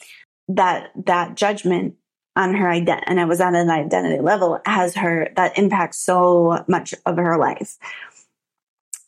That, 0.48 0.92
that 1.06 1.36
judgment 1.36 1.96
on 2.36 2.56
her 2.56 2.70
identity, 2.70 3.06
and 3.08 3.20
it 3.20 3.28
was 3.28 3.42
on 3.42 3.56
an 3.56 3.70
identity 3.70 4.22
level, 4.22 4.60
has 4.66 4.96
her, 4.96 5.30
that 5.36 5.58
impacts 5.58 6.00
so 6.00 6.64
much 6.68 6.96
of 7.06 7.18
her 7.18 7.38
life. 7.38 7.78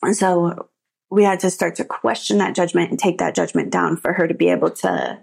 And 0.02 0.14
so 0.14 0.68
we 1.10 1.24
had 1.24 1.40
to 1.40 1.50
start 1.50 1.76
to 1.76 1.84
question 1.84 2.38
that 2.38 2.54
judgment 2.54 2.90
and 2.90 2.98
take 2.98 3.18
that 3.18 3.34
judgment 3.34 3.70
down 3.70 3.96
for 3.96 4.12
her 4.12 4.28
to 4.28 4.34
be 4.34 4.50
able 4.50 4.70
to 4.70 5.18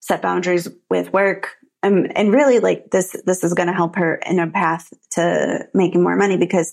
set 0.00 0.22
boundaries 0.22 0.68
with 0.90 1.12
work, 1.12 1.56
um, 1.82 2.06
and 2.14 2.32
really 2.32 2.60
like 2.60 2.90
this, 2.90 3.16
this 3.24 3.42
is 3.42 3.54
going 3.54 3.66
to 3.66 3.72
help 3.72 3.96
her 3.96 4.16
in 4.26 4.38
a 4.38 4.50
path 4.50 4.92
to 5.10 5.66
making 5.74 6.02
more 6.02 6.16
money 6.16 6.36
because 6.36 6.72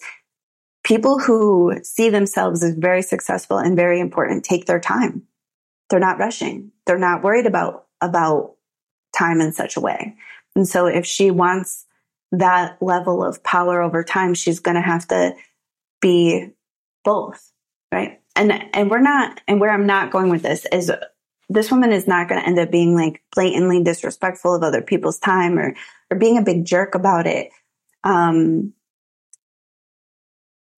people 0.84 1.20
who 1.20 1.74
see 1.84 2.10
themselves 2.10 2.64
as 2.64 2.76
very 2.76 3.02
successful 3.02 3.58
and 3.58 3.76
very 3.76 4.00
important 4.00 4.46
take 4.46 4.66
their 4.66 4.80
time. 4.80 5.24
They're 5.90 6.00
not 6.00 6.20
rushing. 6.20 6.72
They're 6.86 7.00
not 7.00 7.24
worried 7.24 7.48
about, 7.48 7.88
about 8.02 8.56
time 9.18 9.42
in 9.42 9.52
such 9.52 9.76
a 9.76 9.82
way. 9.82 10.16
And 10.56 10.68
so 10.68 10.86
if 10.86 11.06
she 11.06 11.32
wants 11.32 11.86
that 12.32 12.82
level 12.82 13.24
of 13.24 13.44
power 13.44 13.82
over 13.82 14.04
time, 14.04 14.36
she's 14.36 14.60
going 14.60 14.76
to 14.76 14.82
have 14.82 15.08
to 15.08 15.34
be 16.02 16.50
both. 17.04 17.52
Right. 17.92 18.22
And, 18.36 18.54
and 18.76 18.92
we're 18.92 19.02
not, 19.02 19.42
and 19.48 19.60
where 19.60 19.72
I'm 19.72 19.88
not 19.88 20.12
going 20.12 20.30
with 20.30 20.44
this 20.44 20.68
is 20.72 20.92
this 21.50 21.72
woman 21.72 21.92
is 21.92 22.08
not 22.08 22.30
going 22.30 22.40
to 22.42 22.48
end 22.48 22.60
up 22.60 22.72
being 22.72 22.96
like 22.96 23.24
blatantly 23.34 23.84
disrespectful 23.84 24.56
of 24.56 24.64
other 24.64 24.82
people's 24.82 25.20
time 25.20 25.58
or 25.58 25.76
or 26.12 26.18
being 26.18 26.38
a 26.38 26.44
big 26.44 26.66
jerk 26.66 26.96
about 26.96 27.28
it. 27.28 27.50
Um, 28.04 28.74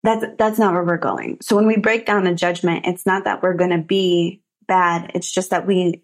that's 0.04 0.26
that's 0.38 0.60
not 0.60 0.74
where 0.74 0.84
we're 0.84 0.98
going. 0.98 1.38
So 1.42 1.56
when 1.56 1.68
we 1.68 1.78
break 1.78 2.06
down 2.06 2.26
a 2.26 2.34
judgment, 2.34 2.86
it's 2.88 3.06
not 3.06 3.26
that 3.26 3.44
we're 3.44 3.54
going 3.54 3.72
to 3.72 3.78
be 3.78 4.42
bad. 4.68 5.12
It's 5.14 5.32
just 5.32 5.52
that 5.52 5.68
we 5.68 6.02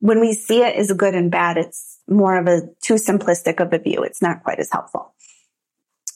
when 0.00 0.20
we 0.20 0.32
see 0.34 0.62
it 0.62 0.74
as 0.74 0.92
good 0.92 1.14
and 1.14 1.30
bad, 1.30 1.56
it's 1.56 2.00
more 2.08 2.36
of 2.36 2.48
a 2.48 2.62
too 2.82 2.94
simplistic 2.94 3.60
of 3.60 3.72
a 3.72 3.78
view. 3.78 4.02
It's 4.02 4.20
not 4.20 4.42
quite 4.42 4.58
as 4.58 4.68
helpful. 4.70 5.14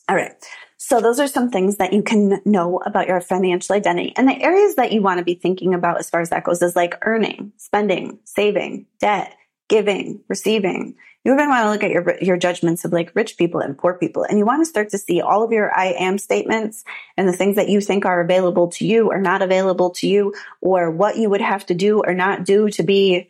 All 0.09 0.17
right. 0.17 0.35
So 0.79 1.01
those 1.01 1.19
are 1.19 1.27
some 1.27 1.51
things 1.51 1.77
that 1.77 1.93
you 1.93 2.03
can 2.03 2.41
know 2.45 2.79
about 2.85 3.09
your 3.09 3.21
financial 3.21 3.75
identity. 3.75 4.13
And 4.17 4.29
the 4.29 4.41
areas 4.41 4.75
that 4.77 4.93
you 4.93 5.01
want 5.01 5.19
to 5.19 5.25
be 5.25 5.35
thinking 5.35 5.75
about 5.75 5.99
as 5.99 6.11
far 6.11 6.21
as 6.21 6.31
that 6.31 6.45
goes 6.45 6.61
is 6.61 6.77
like 6.77 6.99
earning, 7.03 7.53
spending, 7.57 8.19
saving, 8.25 8.87
debt, 9.01 9.35
giving, 9.69 10.21
receiving. 10.29 10.95
You 11.25 11.33
even 11.33 11.49
want 11.49 11.65
to 11.65 11.71
look 11.71 11.83
at 11.83 11.91
your, 11.91 12.17
your 12.21 12.37
judgments 12.37 12.85
of 12.85 12.93
like 12.93 13.11
rich 13.17 13.37
people 13.37 13.61
and 13.61 13.77
poor 13.77 13.95
people. 13.95 14.23
And 14.23 14.39
you 14.39 14.47
want 14.47 14.61
to 14.61 14.67
start 14.67 14.91
to 14.91 14.99
see 14.99 15.21
all 15.21 15.43
of 15.43 15.51
your 15.51 15.77
I 15.77 15.87
am 15.87 16.19
statements 16.19 16.85
and 17.17 17.27
the 17.27 17.33
things 17.33 17.57
that 17.57 17.69
you 17.69 17.81
think 17.81 18.05
are 18.05 18.21
available 18.21 18.69
to 18.73 18.87
you 18.87 19.11
or 19.11 19.21
not 19.21 19.43
available 19.43 19.91
to 19.91 20.07
you 20.07 20.35
or 20.61 20.91
what 20.91 21.17
you 21.17 21.29
would 21.31 21.41
have 21.41 21.67
to 21.67 21.75
do 21.75 22.01
or 22.07 22.15
not 22.15 22.45
do 22.45 22.69
to 22.71 22.83
be, 22.83 23.29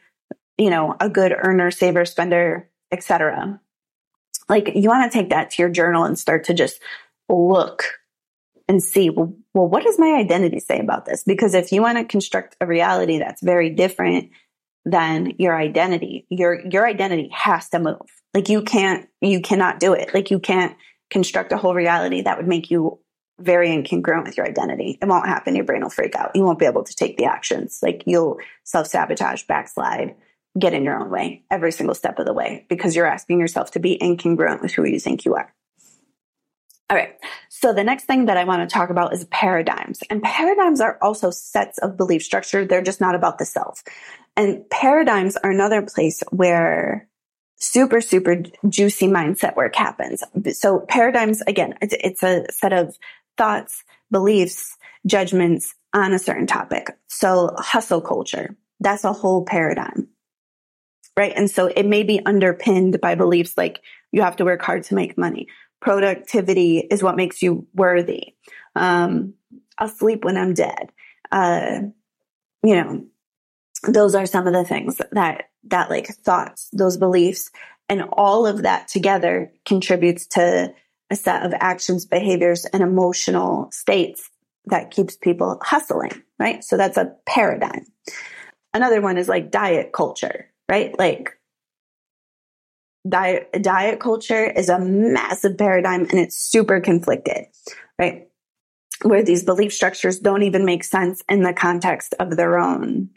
you 0.59 0.69
know, 0.69 0.95
a 1.01 1.09
good 1.09 1.35
earner, 1.35 1.71
saver, 1.71 2.05
spender, 2.05 2.69
etc. 2.93 3.61
Like 4.49 4.73
you 4.75 4.89
want 4.89 5.11
to 5.11 5.19
take 5.19 5.31
that 5.31 5.53
to 5.53 5.63
your 5.63 5.71
journal 5.71 6.05
and 6.05 6.19
start 6.19 6.45
to 6.45 6.55
just 6.55 6.81
look 7.29 7.85
and 8.69 8.83
see, 8.83 9.11
well, 9.11 9.35
well, 9.55 9.69
what 9.69 9.85
does 9.85 9.99
my 9.99 10.15
identity 10.15 10.61
say 10.61 10.79
about 10.79 11.05
this? 11.07 11.23
Because 11.25 11.55
if 11.55 11.73
you 11.73 11.83
want 11.83 11.99
to 11.99 12.05
construct 12.05 12.57
a 12.61 12.67
reality 12.67 13.19
that's 13.19 13.43
very 13.43 13.71
different 13.71 14.31
than 14.85 15.35
your 15.39 15.57
identity, 15.57 16.27
your, 16.31 16.61
your 16.69 16.87
identity 16.87 17.31
has 17.33 17.69
to 17.71 17.79
move. 17.79 18.01
Like 18.35 18.49
you 18.49 18.63
can't, 18.63 19.09
you 19.21 19.41
cannot 19.41 19.81
do 19.81 19.93
it. 19.95 20.13
Like 20.15 20.31
you 20.31 20.39
can't 20.39 20.77
construct 21.11 21.53
a 21.53 21.57
whole 21.57 21.75
reality 21.75 22.23
that 22.23 22.37
would 22.37 22.49
make 22.49 22.71
you 22.71 22.99
very 23.39 23.69
incongruent 23.69 24.25
with 24.25 24.37
your 24.37 24.47
identity. 24.47 24.99
It 25.01 25.07
won't 25.07 25.27
happen. 25.27 25.55
Your 25.55 25.65
brain 25.65 25.83
will 25.83 25.91
freak 25.91 26.15
out. 26.15 26.33
You 26.35 26.43
won't 26.43 26.59
be 26.59 26.67
able 26.67 26.85
to 26.85 26.95
take 26.95 27.17
the 27.17 27.27
actions. 27.27 27.81
Like 27.83 28.05
you'll 28.07 28.39
self 28.65 28.87
sabotage, 28.87 29.45
backslide, 29.45 30.17
get 30.59 30.73
in 30.73 30.85
your 30.85 30.99
own 30.99 31.11
way 31.11 31.45
every 31.51 31.73
single 31.73 31.95
step 31.95 32.19
of 32.19 32.27
the 32.27 32.33
way 32.33 32.65
because 32.69 32.97
you're 32.97 33.07
asking 33.07 33.41
yourself 33.41 33.73
to 33.73 33.81
be 33.81 33.99
incongruent 34.01 34.63
with 34.63 34.73
who 34.73 34.85
you 34.85 34.99
think 34.99 35.25
you 35.25 35.35
are. 35.35 35.53
All 36.89 36.97
right. 36.97 37.17
So 37.49 37.73
the 37.73 37.83
next 37.83 38.05
thing 38.05 38.27
that 38.27 38.37
I 38.37 38.45
want 38.45 38.69
to 38.69 38.73
talk 38.73 38.91
about 38.91 39.13
is 39.13 39.25
paradigms. 39.27 40.01
And 40.09 40.23
paradigms 40.23 40.81
are 40.81 40.99
also 41.03 41.31
sets 41.31 41.79
of 41.79 41.97
belief 41.97 42.23
structure. 42.23 42.65
They're 42.65 42.83
just 42.83 43.01
not 43.01 43.17
about 43.17 43.39
the 43.39 43.45
self. 43.45 43.83
And 44.37 44.69
paradigms 44.71 45.37
are 45.37 45.51
another 45.51 45.83
place 45.83 46.23
where 46.31 47.09
super, 47.57 48.01
super 48.01 48.43
juicy 48.69 49.09
mindset 49.09 49.57
work 49.57 49.75
happens. 49.75 50.23
So 50.53 50.81
paradigms, 50.81 51.43
again, 51.43 51.75
it's, 51.83 51.95
it's 51.99 52.23
a 52.23 52.47
set 52.53 52.73
of 52.73 52.97
thoughts, 53.37 53.83
beliefs, 54.11 54.77
judgments 55.07 55.75
on 55.93 56.13
a 56.13 56.19
certain 56.19 56.47
topic. 56.47 56.97
So 57.09 57.53
hustle 57.57 58.01
culture, 58.01 58.57
that's 58.79 59.05
a 59.05 59.13
whole 59.13 59.45
paradigm. 59.45 60.09
Right. 61.17 61.33
And 61.35 61.51
so 61.51 61.67
it 61.67 61.87
may 61.87 62.03
be 62.03 62.25
underpinned 62.25 63.01
by 63.01 63.15
beliefs 63.15 63.57
like 63.57 63.81
you 64.13 64.21
have 64.21 64.37
to 64.37 64.45
work 64.45 64.61
hard 64.61 64.85
to 64.85 64.95
make 64.95 65.17
money 65.17 65.49
productivity 65.87 66.79
is 66.79 67.01
what 67.01 67.15
makes 67.15 67.41
you 67.43 67.65
worthy. 67.73 68.35
Um, 68.75 69.35
I'll 69.79 69.89
sleep 69.89 70.25
when 70.25 70.37
I'm 70.37 70.53
dead. 70.53 70.91
Uh, 71.31 71.79
you 72.65 72.75
know, 72.75 73.07
those 73.87 74.17
are 74.17 74.27
some 74.27 74.49
of 74.49 74.53
the 74.53 74.65
things 74.65 75.01
that 75.13 75.45
that 75.69 75.89
like 75.89 76.09
thoughts, 76.09 76.69
those 76.73 76.97
beliefs, 76.97 77.53
and 77.89 78.03
all 78.03 78.49
of 78.49 78.63
that 78.63 78.89
together 78.89 79.53
contributes 79.65 80.27
to 80.27 80.75
a 81.09 81.15
set 81.15 81.47
of 81.47 81.55
actions, 81.55 82.05
behaviors, 82.05 82.65
and 82.65 82.83
emotional 82.83 83.71
states 83.71 84.29
that 84.65 84.91
keeps 84.91 85.17
people 85.17 85.61
hustling, 85.63 86.21
right? 86.41 86.65
So 86.65 86.77
that's 86.77 86.97
a 86.97 87.15
paradigm. 87.27 87.87
Another 88.75 89.01
one 89.01 89.19
is 89.19 89.29
like 89.29 89.53
diet 89.53 89.93
culture, 89.93 90.51
right? 90.69 90.99
Like 90.99 91.36
diet, 93.09 93.51
diet 93.63 94.01
culture 94.01 94.45
is 94.45 94.69
a 94.69 94.79
massive 94.79 95.59
paradigm 95.59 96.03
and 96.03 96.19
it's 96.19 96.37
super 96.37 96.81
conflicted, 96.81 97.47
right? 97.99 98.29
Where 99.03 99.23
these 99.23 99.45
belief 99.45 99.73
structures 99.73 100.19
don't 100.19 100.43
even 100.43 100.65
make 100.65 100.85
sense 100.85 101.23
in 101.29 101.43
the 101.43 101.53
context 101.53 102.15
of 102.19 102.37
their 102.37 102.59
own 102.59 103.11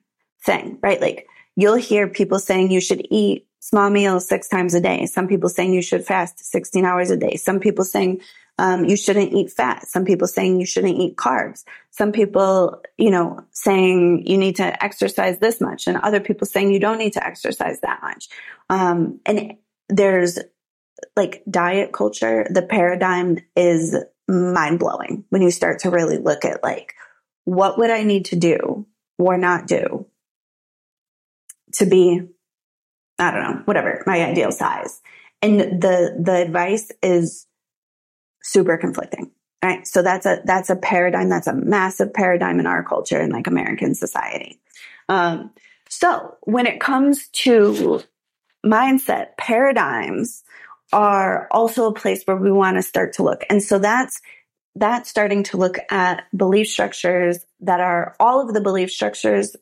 thing, 0.45 0.77
right? 0.81 0.99
Like 0.99 1.27
you'll 1.55 1.75
hear 1.75 2.07
people 2.07 2.39
saying 2.39 2.71
you 2.71 2.81
should 2.81 3.05
eat 3.09 3.47
small 3.59 3.89
meals 3.89 4.27
six 4.27 4.47
times 4.47 4.73
a 4.73 4.81
day. 4.81 5.05
Some 5.05 5.27
people 5.27 5.49
saying 5.49 5.73
you 5.73 5.81
should 5.81 6.05
fast 6.05 6.43
16 6.43 6.85
hours 6.85 7.11
a 7.11 7.17
day. 7.17 7.35
Some 7.35 7.59
people 7.59 7.85
saying 7.85 8.21
um, 8.59 8.83
you 8.83 8.97
shouldn't 8.97 9.33
eat 9.33 9.51
fat. 9.51 9.87
Some 9.87 10.03
people 10.03 10.27
saying 10.27 10.59
you 10.59 10.65
shouldn't 10.65 10.97
eat 10.97 11.15
carbs. 11.15 11.63
Some 11.91 12.11
people, 12.11 12.81
you 12.97 13.09
know, 13.09 13.39
saying 13.51 14.27
you 14.27 14.37
need 14.37 14.57
to 14.57 14.83
exercise 14.83 15.39
this 15.39 15.61
much, 15.61 15.87
and 15.87 15.95
other 15.97 16.19
people 16.19 16.45
saying 16.45 16.73
you 16.73 16.79
don't 16.79 16.97
need 16.97 17.13
to 17.13 17.25
exercise 17.25 17.79
that 17.81 18.01
much. 18.01 18.27
Um, 18.69 19.21
and 19.25 19.55
there's 19.89 20.39
like 21.15 21.43
diet 21.49 21.91
culture. 21.91 22.47
The 22.49 22.61
paradigm 22.61 23.39
is 23.55 23.95
mind 24.27 24.79
blowing 24.79 25.25
when 25.29 25.41
you 25.41 25.51
start 25.51 25.79
to 25.79 25.89
really 25.89 26.17
look 26.17 26.45
at 26.45 26.63
like 26.63 26.93
what 27.45 27.77
would 27.79 27.89
I 27.89 28.03
need 28.03 28.25
to 28.25 28.35
do 28.35 28.85
or 29.17 29.37
not 29.37 29.67
do 29.67 30.05
to 31.73 31.85
be 31.85 32.21
I 33.19 33.31
don't 33.31 33.43
know, 33.43 33.61
whatever, 33.65 34.01
my 34.07 34.23
ideal 34.23 34.51
size. 34.51 35.01
And 35.41 35.81
the, 35.81 36.15
the 36.19 36.41
advice 36.41 36.89
is 37.03 37.45
super 38.41 38.77
conflicting. 38.77 39.31
Right. 39.61 39.85
So 39.85 40.01
that's 40.01 40.25
a, 40.25 40.41
that's 40.45 40.69
a 40.69 40.77
paradigm. 40.77 41.27
That's 41.27 41.47
a 41.47 41.53
massive 41.53 42.13
paradigm 42.13 42.61
in 42.61 42.65
our 42.65 42.81
culture 42.81 43.19
and 43.19 43.33
like 43.33 43.47
American 43.47 43.93
society. 43.93 44.61
Um, 45.09 45.51
so 45.89 46.37
when 46.43 46.65
it 46.65 46.79
comes 46.79 47.27
to 47.29 48.01
mindset, 48.65 49.37
paradigms 49.37 50.43
are 50.91 51.47
also 51.51 51.87
a 51.87 51.93
place 51.93 52.23
where 52.25 52.37
we 52.37 52.51
want 52.51 52.77
to 52.77 52.81
start 52.81 53.13
to 53.13 53.23
look. 53.23 53.43
And 53.49 53.61
so 53.61 53.79
that's, 53.79 54.21
that's 54.75 55.09
starting 55.09 55.43
to 55.43 55.57
look 55.57 55.77
at 55.91 56.23
belief 56.35 56.67
structures 56.67 57.45
that 57.61 57.79
are 57.79 58.15
all 58.19 58.41
of 58.41 58.53
the 58.53 58.61
belief 58.61 58.91
structures 58.91 59.55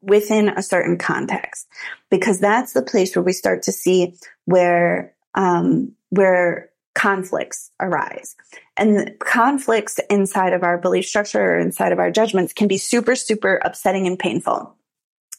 within 0.00 0.48
a 0.50 0.62
certain 0.62 0.98
context, 0.98 1.66
because 2.10 2.38
that's 2.38 2.72
the 2.72 2.82
place 2.82 3.16
where 3.16 3.22
we 3.22 3.32
start 3.32 3.62
to 3.62 3.72
see 3.72 4.14
where, 4.44 5.14
um, 5.34 5.92
where 6.10 6.70
conflicts 6.94 7.70
arise. 7.80 8.36
And 8.76 9.18
conflicts 9.18 9.98
inside 10.10 10.52
of 10.52 10.62
our 10.62 10.78
belief 10.78 11.06
structure 11.06 11.42
or 11.42 11.58
inside 11.58 11.92
of 11.92 11.98
our 11.98 12.10
judgments 12.10 12.52
can 12.52 12.68
be 12.68 12.78
super, 12.78 13.16
super 13.16 13.60
upsetting 13.64 14.06
and 14.06 14.18
painful. 14.18 14.76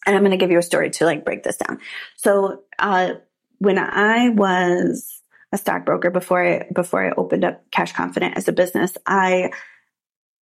And 0.06 0.16
I'm 0.16 0.22
going 0.22 0.32
to 0.32 0.38
give 0.38 0.52
you 0.52 0.60
a 0.60 0.64
story 0.64 0.90
to 0.92 1.06
like 1.06 1.26
break 1.26 1.44
this 1.44 1.58
down. 1.58 1.80
So, 2.16 2.64
uh, 2.80 3.14
when 3.60 3.78
I 3.80 4.30
was 4.30 5.22
a 5.52 5.58
stockbroker 5.58 6.12
before 6.12 6.46
I, 6.46 6.68
before 6.74 7.06
I 7.06 7.14
opened 7.16 7.46
up 7.46 7.64
Cash 7.72 7.94
Confident 7.94 8.38
as 8.38 8.48
a 8.48 8.52
business, 8.52 8.98
I 9.06 9.52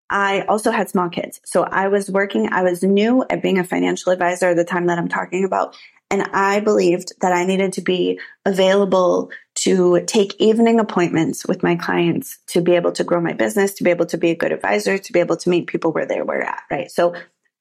I 0.09 0.41
also 0.41 0.69
had 0.69 0.89
small 0.89 1.09
kids. 1.09 1.41
So 1.43 1.63
I 1.63 1.87
was 1.87 2.11
working, 2.11 2.51
I 2.51 2.61
was 2.61 2.83
new 2.83 3.25
at 3.31 3.41
being 3.41 3.57
a 3.57 3.63
financial 3.63 4.11
advisor 4.11 4.49
at 4.49 4.55
the 4.55 4.63
time 4.63 4.85
that 4.85 4.99
I'm 4.99 5.07
talking 5.07 5.43
about. 5.43 5.75
And 6.11 6.21
I 6.33 6.59
believed 6.59 7.13
that 7.21 7.33
I 7.33 7.45
needed 7.45 7.73
to 7.73 7.81
be 7.81 8.19
available 8.45 9.31
to 9.55 10.03
take 10.05 10.39
evening 10.39 10.79
appointments 10.79 11.47
with 11.47 11.63
my 11.63 11.75
clients 11.75 12.37
to 12.47 12.61
be 12.61 12.73
able 12.73 12.91
to 12.91 13.03
grow 13.03 13.19
my 13.19 13.33
business, 13.33 13.73
to 13.73 13.83
be 13.83 13.89
able 13.89 14.05
to 14.05 14.17
be 14.19 14.29
a 14.29 14.35
good 14.35 14.51
advisor, 14.51 14.99
to 14.99 15.13
be 15.13 15.19
able 15.19 15.37
to 15.37 15.49
meet 15.49 15.65
people 15.65 15.91
where 15.91 16.05
they 16.05 16.21
were 16.21 16.43
at, 16.43 16.61
right? 16.69 16.91
So 16.91 17.15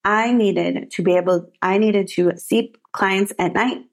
I 0.05 0.33
needed 0.33 0.91
to 0.93 1.03
be 1.03 1.17
able, 1.17 1.51
I 1.61 1.79
needed 1.79 2.09
to 2.09 2.37
see 2.37 2.75
clients 2.93 3.33
at 3.39 3.55
night 3.55 3.85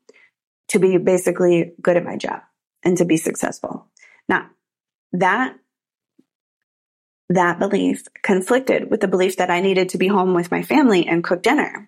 to 0.69 0.79
be 0.79 0.97
basically 0.97 1.73
good 1.81 1.97
at 1.97 2.03
my 2.03 2.17
job 2.17 2.41
and 2.83 2.97
to 2.97 3.05
be 3.05 3.17
successful. 3.17 3.87
Now, 4.27 4.49
that 5.13 5.55
that 7.29 7.59
belief 7.59 8.07
conflicted 8.23 8.89
with 8.89 9.01
the 9.01 9.07
belief 9.07 9.37
that 9.37 9.51
I 9.51 9.61
needed 9.61 9.89
to 9.89 9.99
be 9.99 10.07
home 10.07 10.33
with 10.33 10.49
my 10.49 10.63
family 10.63 11.07
and 11.07 11.23
cook 11.23 11.43
dinner 11.43 11.87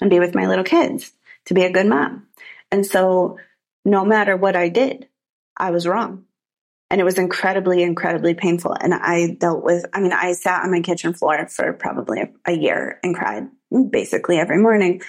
and 0.00 0.08
be 0.08 0.18
with 0.18 0.34
my 0.34 0.46
little 0.46 0.64
kids 0.64 1.12
to 1.46 1.54
be 1.54 1.64
a 1.64 1.72
good 1.72 1.86
mom. 1.86 2.28
And 2.70 2.86
so 2.86 3.38
no 3.84 4.04
matter 4.04 4.36
what 4.36 4.56
I 4.56 4.68
did, 4.68 5.08
I 5.56 5.70
was 5.70 5.86
wrong. 5.86 6.24
And 6.90 7.00
it 7.00 7.04
was 7.04 7.18
incredibly, 7.18 7.82
incredibly 7.82 8.34
painful. 8.34 8.76
And 8.80 8.92
I 8.92 9.36
dealt 9.38 9.62
with, 9.62 9.86
I 9.92 10.00
mean, 10.00 10.12
I 10.12 10.32
sat 10.32 10.64
on 10.64 10.72
my 10.72 10.80
kitchen 10.80 11.14
floor 11.14 11.46
for 11.48 11.72
probably 11.72 12.22
a 12.44 12.52
year 12.52 12.98
and 13.04 13.14
cried 13.14 13.48
basically 13.90 14.38
every 14.38 14.58
morning 14.58 15.00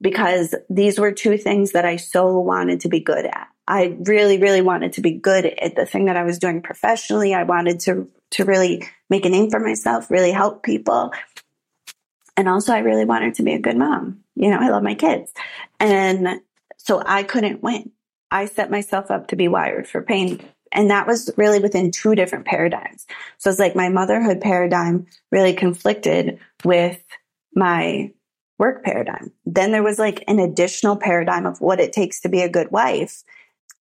because 0.00 0.54
these 0.68 0.98
were 0.98 1.12
two 1.12 1.38
things 1.38 1.72
that 1.72 1.86
I 1.86 1.96
so 1.96 2.38
wanted 2.38 2.80
to 2.80 2.88
be 2.88 3.00
good 3.00 3.24
at. 3.24 3.48
I 3.66 3.96
really, 4.00 4.38
really 4.38 4.60
wanted 4.60 4.94
to 4.94 5.00
be 5.00 5.12
good 5.12 5.46
at 5.46 5.76
the 5.76 5.86
thing 5.86 6.06
that 6.06 6.16
I 6.16 6.24
was 6.24 6.38
doing 6.38 6.60
professionally. 6.60 7.32
I 7.32 7.44
wanted 7.44 7.80
to 7.80 8.10
to 8.32 8.44
really 8.44 8.88
make 9.10 9.24
a 9.24 9.28
name 9.28 9.50
for 9.50 9.60
myself, 9.60 10.10
really 10.10 10.32
help 10.32 10.62
people. 10.62 11.12
And 12.36 12.48
also 12.48 12.72
I 12.72 12.78
really 12.78 13.04
wanted 13.04 13.34
to 13.34 13.42
be 13.42 13.52
a 13.52 13.58
good 13.58 13.76
mom. 13.76 14.24
You 14.34 14.50
know, 14.50 14.58
I 14.58 14.70
love 14.70 14.82
my 14.82 14.94
kids. 14.94 15.32
And 15.78 16.40
so 16.78 17.02
I 17.04 17.22
couldn't 17.22 17.62
win. 17.62 17.92
I 18.30 18.46
set 18.46 18.70
myself 18.70 19.10
up 19.10 19.28
to 19.28 19.36
be 19.36 19.48
wired 19.48 19.86
for 19.86 20.02
pain. 20.02 20.40
And 20.72 20.90
that 20.90 21.06
was 21.06 21.30
really 21.36 21.60
within 21.60 21.90
two 21.90 22.14
different 22.14 22.46
paradigms. 22.46 23.06
So 23.38 23.50
it's 23.50 23.58
like 23.58 23.76
my 23.76 23.88
motherhood 23.88 24.40
paradigm 24.40 25.06
really 25.30 25.52
conflicted 25.52 26.38
with 26.64 27.02
my 27.54 28.12
work 28.58 28.84
paradigm. 28.84 29.32
Then 29.44 29.72
there 29.72 29.82
was 29.82 29.98
like 29.98 30.24
an 30.28 30.38
additional 30.38 30.96
paradigm 30.96 31.46
of 31.46 31.60
what 31.60 31.80
it 31.80 31.92
takes 31.92 32.20
to 32.20 32.28
be 32.28 32.42
a 32.42 32.48
good 32.48 32.70
wife 32.70 33.22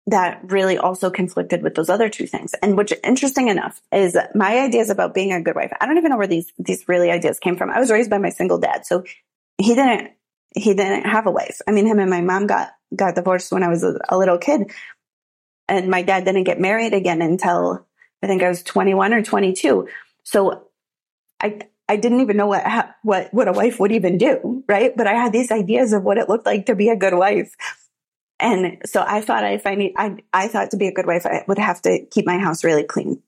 that 0.08 0.41
really 0.43 0.77
also 0.77 1.12
conflicted 1.12 1.62
with 1.62 1.75
those 1.75 1.89
other 1.89 2.10
two 2.10 2.25
things. 2.25 2.54
And 2.56 2.75
which 2.75 2.91
interesting 3.04 3.47
enough 3.47 3.80
is 3.91 4.17
my 4.34 4.60
ideas 4.60 4.89
about 4.89 5.13
being 5.13 5.32
a 5.32 5.41
good 5.41 5.56
wife. 5.56 5.71
I 5.80 5.86
don't 5.86 5.97
even 5.97 6.10
know 6.10 6.17
where 6.17 6.27
these, 6.27 6.51
these 6.58 6.88
really 6.88 7.12
ideas 7.12 7.39
came 7.39 7.56
from. 7.56 7.69
I 7.69 7.80
was 7.80 7.91
raised 7.91 8.10
by 8.10 8.17
my 8.17 8.30
single 8.30 8.58
dad. 8.58 8.86
So 8.86 9.04
he 9.60 9.75
didn't, 9.75 10.12
he 10.56 10.73
didn't 10.73 11.04
have 11.04 11.27
a 11.27 11.32
wife. 11.32 11.60
I 11.67 11.71
mean, 11.71 11.86
him 11.86 11.99
and 11.99 12.10
my 12.10 12.21
mom 12.21 12.47
got, 12.47 12.71
got 12.95 13.15
divorced 13.15 13.51
when 13.51 13.63
I 13.63 13.69
was 13.69 13.84
a, 13.84 13.99
a 14.10 14.17
little 14.17 14.39
kid. 14.39 14.71
And 15.72 15.90
my 15.90 16.02
dad 16.02 16.26
didn't 16.26 16.44
get 16.44 16.60
married 16.60 16.94
again 16.94 17.22
until 17.22 17.88
I 18.22 18.28
think 18.28 18.44
I 18.44 18.50
was 18.50 18.62
21 18.62 19.14
or 19.14 19.24
22. 19.24 19.88
So 20.24 20.68
I, 21.42 21.62
I 21.88 21.96
didn't 21.96 22.20
even 22.20 22.36
know 22.36 22.48
what, 22.48 22.66
what, 23.04 23.34
what 23.34 23.48
a 23.48 23.54
wife 23.54 23.80
would 23.80 23.94
even 23.94 24.18
do. 24.18 24.66
Right. 24.68 24.92
But 24.96 25.08
I 25.08 25.14
had 25.14 25.32
these 25.32 25.50
ideas 25.50 25.94
of 25.94 26.04
what 26.04 26.18
it 26.18 26.28
looked 26.28 26.46
like 26.46 26.66
to 26.66 26.76
be 26.76 26.90
a 26.90 26.98
good 26.98 27.14
wife. 27.14 27.56
And 28.38 28.82
so 28.86 29.02
I 29.08 29.22
thought 29.22 29.50
if 29.50 29.66
I 29.66 29.76
need, 29.76 29.94
I, 29.96 30.18
I 30.34 30.50
thought 30.50 30.72
to 30.72 30.78
be 30.78 30.88
a 30.88 30.94
good 30.94 31.06
wife, 31.06 31.26
I 31.26 31.46
would 31.48 31.58
have 31.58 31.82
to 31.84 32.06
keep 32.12 32.26
my 32.26 32.38
house 32.38 32.66
really 32.66 32.84
clean, 32.84 33.22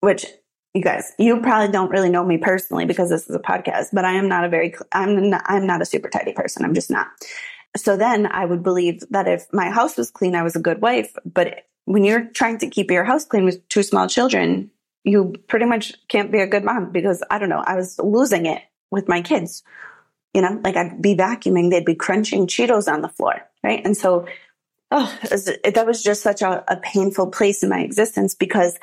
which 0.00 0.26
you 0.74 0.82
guys, 0.82 1.12
you 1.18 1.40
probably 1.40 1.72
don't 1.72 1.90
really 1.90 2.10
know 2.10 2.24
me 2.24 2.36
personally 2.36 2.84
because 2.84 3.08
this 3.08 3.30
is 3.30 3.34
a 3.34 3.38
podcast, 3.38 3.90
but 3.94 4.04
I 4.04 4.12
am 4.12 4.28
not 4.28 4.44
a 4.44 4.50
very, 4.50 4.74
I'm 4.92 5.30
not, 5.30 5.42
I'm 5.46 5.66
not 5.66 5.80
a 5.80 5.86
super 5.86 6.10
tidy 6.10 6.34
person. 6.34 6.66
I'm 6.66 6.74
just 6.74 6.90
not. 6.90 7.06
So 7.76 7.96
then 7.96 8.26
I 8.26 8.44
would 8.44 8.62
believe 8.62 9.02
that 9.10 9.26
if 9.26 9.52
my 9.52 9.70
house 9.70 9.96
was 9.96 10.10
clean, 10.10 10.34
I 10.34 10.42
was 10.42 10.56
a 10.56 10.60
good 10.60 10.80
wife. 10.80 11.14
But 11.24 11.66
when 11.86 12.04
you're 12.04 12.24
trying 12.24 12.58
to 12.58 12.68
keep 12.68 12.90
your 12.90 13.04
house 13.04 13.24
clean 13.24 13.44
with 13.44 13.68
two 13.68 13.82
small 13.82 14.08
children, 14.08 14.70
you 15.02 15.34
pretty 15.48 15.66
much 15.66 15.92
can't 16.08 16.32
be 16.32 16.40
a 16.40 16.46
good 16.46 16.64
mom 16.64 16.92
because 16.92 17.22
I 17.30 17.38
don't 17.38 17.48
know, 17.48 17.64
I 17.66 17.74
was 17.74 17.98
losing 17.98 18.46
it 18.46 18.62
with 18.90 19.08
my 19.08 19.22
kids. 19.22 19.62
You 20.32 20.42
know, 20.42 20.60
like 20.64 20.76
I'd 20.76 21.02
be 21.02 21.14
vacuuming, 21.14 21.70
they'd 21.70 21.84
be 21.84 21.94
crunching 21.94 22.46
Cheetos 22.46 22.92
on 22.92 23.02
the 23.02 23.08
floor 23.08 23.42
right? 23.64 23.84
And 23.84 23.96
so, 23.96 24.26
oh, 24.92 25.18
that 25.22 25.86
was 25.86 26.02
just 26.02 26.22
such 26.22 26.42
a, 26.42 26.62
a 26.68 26.76
painful 26.76 27.28
place 27.28 27.64
in 27.64 27.70
my 27.70 27.80
existence 27.80 28.36
because 28.36 28.78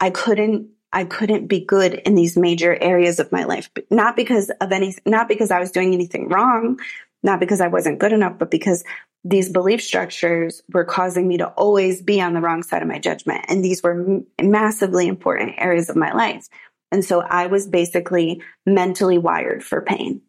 I 0.00 0.10
couldn't 0.10 0.70
I 0.92 1.04
couldn't 1.04 1.48
be 1.48 1.64
good 1.64 1.94
in 1.94 2.14
these 2.14 2.36
major 2.36 2.72
areas 2.72 3.18
of 3.18 3.32
my 3.32 3.44
life. 3.44 3.68
Not 3.90 4.14
because 4.14 4.50
of 4.60 4.70
any, 4.70 4.94
not 5.04 5.26
because 5.26 5.50
I 5.50 5.58
was 5.58 5.72
doing 5.72 5.92
anything 5.92 6.28
wrong, 6.28 6.78
not 7.24 7.40
because 7.40 7.60
I 7.60 7.66
wasn't 7.68 7.98
good 7.98 8.12
enough, 8.12 8.38
but 8.38 8.50
because 8.50 8.84
these 9.24 9.48
belief 9.48 9.82
structures 9.82 10.62
were 10.72 10.84
causing 10.84 11.26
me 11.26 11.38
to 11.38 11.48
always 11.48 12.02
be 12.02 12.20
on 12.20 12.34
the 12.34 12.40
wrong 12.40 12.62
side 12.62 12.82
of 12.82 12.88
my 12.88 12.98
judgment. 12.98 13.44
And 13.48 13.64
these 13.64 13.82
were 13.82 14.00
m- 14.00 14.26
massively 14.40 15.08
important 15.08 15.54
areas 15.58 15.88
of 15.88 15.96
my 15.96 16.12
life. 16.12 16.46
And 16.92 17.04
so 17.04 17.22
I 17.22 17.46
was 17.46 17.66
basically 17.66 18.42
mentally 18.66 19.18
wired 19.18 19.64
for 19.64 19.80
pain. 19.80 20.20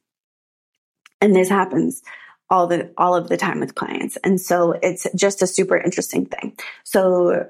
And 1.21 1.35
this 1.35 1.49
happens 1.49 2.01
all 2.49 2.67
the 2.67 2.91
all 2.97 3.15
of 3.15 3.27
the 3.27 3.37
time 3.37 3.59
with 3.59 3.73
clients 3.73 4.17
and 4.23 4.39
so 4.39 4.73
it's 4.83 5.07
just 5.15 5.41
a 5.41 5.47
super 5.47 5.75
interesting 5.75 6.27
thing 6.27 6.55
so 6.83 7.47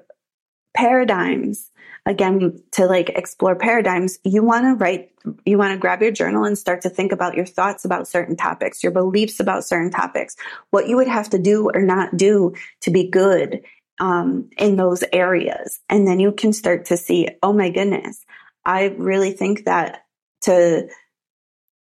paradigms, 0.75 1.71
again, 2.06 2.62
to 2.72 2.86
like 2.86 3.10
explore 3.10 3.56
paradigms, 3.56 4.20
you 4.24 4.44
want 4.44 4.65
to 4.65 4.76
write, 4.76 5.12
you 5.46 5.58
want 5.58 5.74
to 5.74 5.80
grab 5.80 6.02
your 6.02 6.12
journal 6.12 6.44
and 6.44 6.58
start 6.58 6.82
to 6.82 6.89
think 6.89 7.12
about 7.12 7.36
your 7.36 7.46
thoughts 7.46 7.84
about 7.84 8.08
certain 8.08 8.36
topics, 8.36 8.84
your 8.84 8.91
beliefs 8.91 9.39
about 9.39 9.65
certain 9.65 9.89
topics, 9.89 10.36
what 10.70 10.88
you 10.88 10.96
would 10.98 11.08
have 11.08 11.30
to 11.32 11.39
do 11.39 11.70
or 11.74 11.82
not 11.82 12.15
do 12.15 12.54
to 12.82 12.91
be 12.91 13.10
good 13.10 13.63
um, 14.00 14.50
in 14.58 14.76
those 14.76 15.04
areas. 15.12 15.80
And 15.89 16.08
then 16.08 16.20
you 16.20 16.32
can 16.32 16.54
start 16.54 16.86
to 16.86 16.98
see, 16.98 17.30
oh 17.41 17.54
my 17.54 17.70
goodness, 17.70 18.24
I 18.63 18.96
really 18.98 19.32
think 19.32 19.65
that 19.65 20.06
to, 20.41 20.88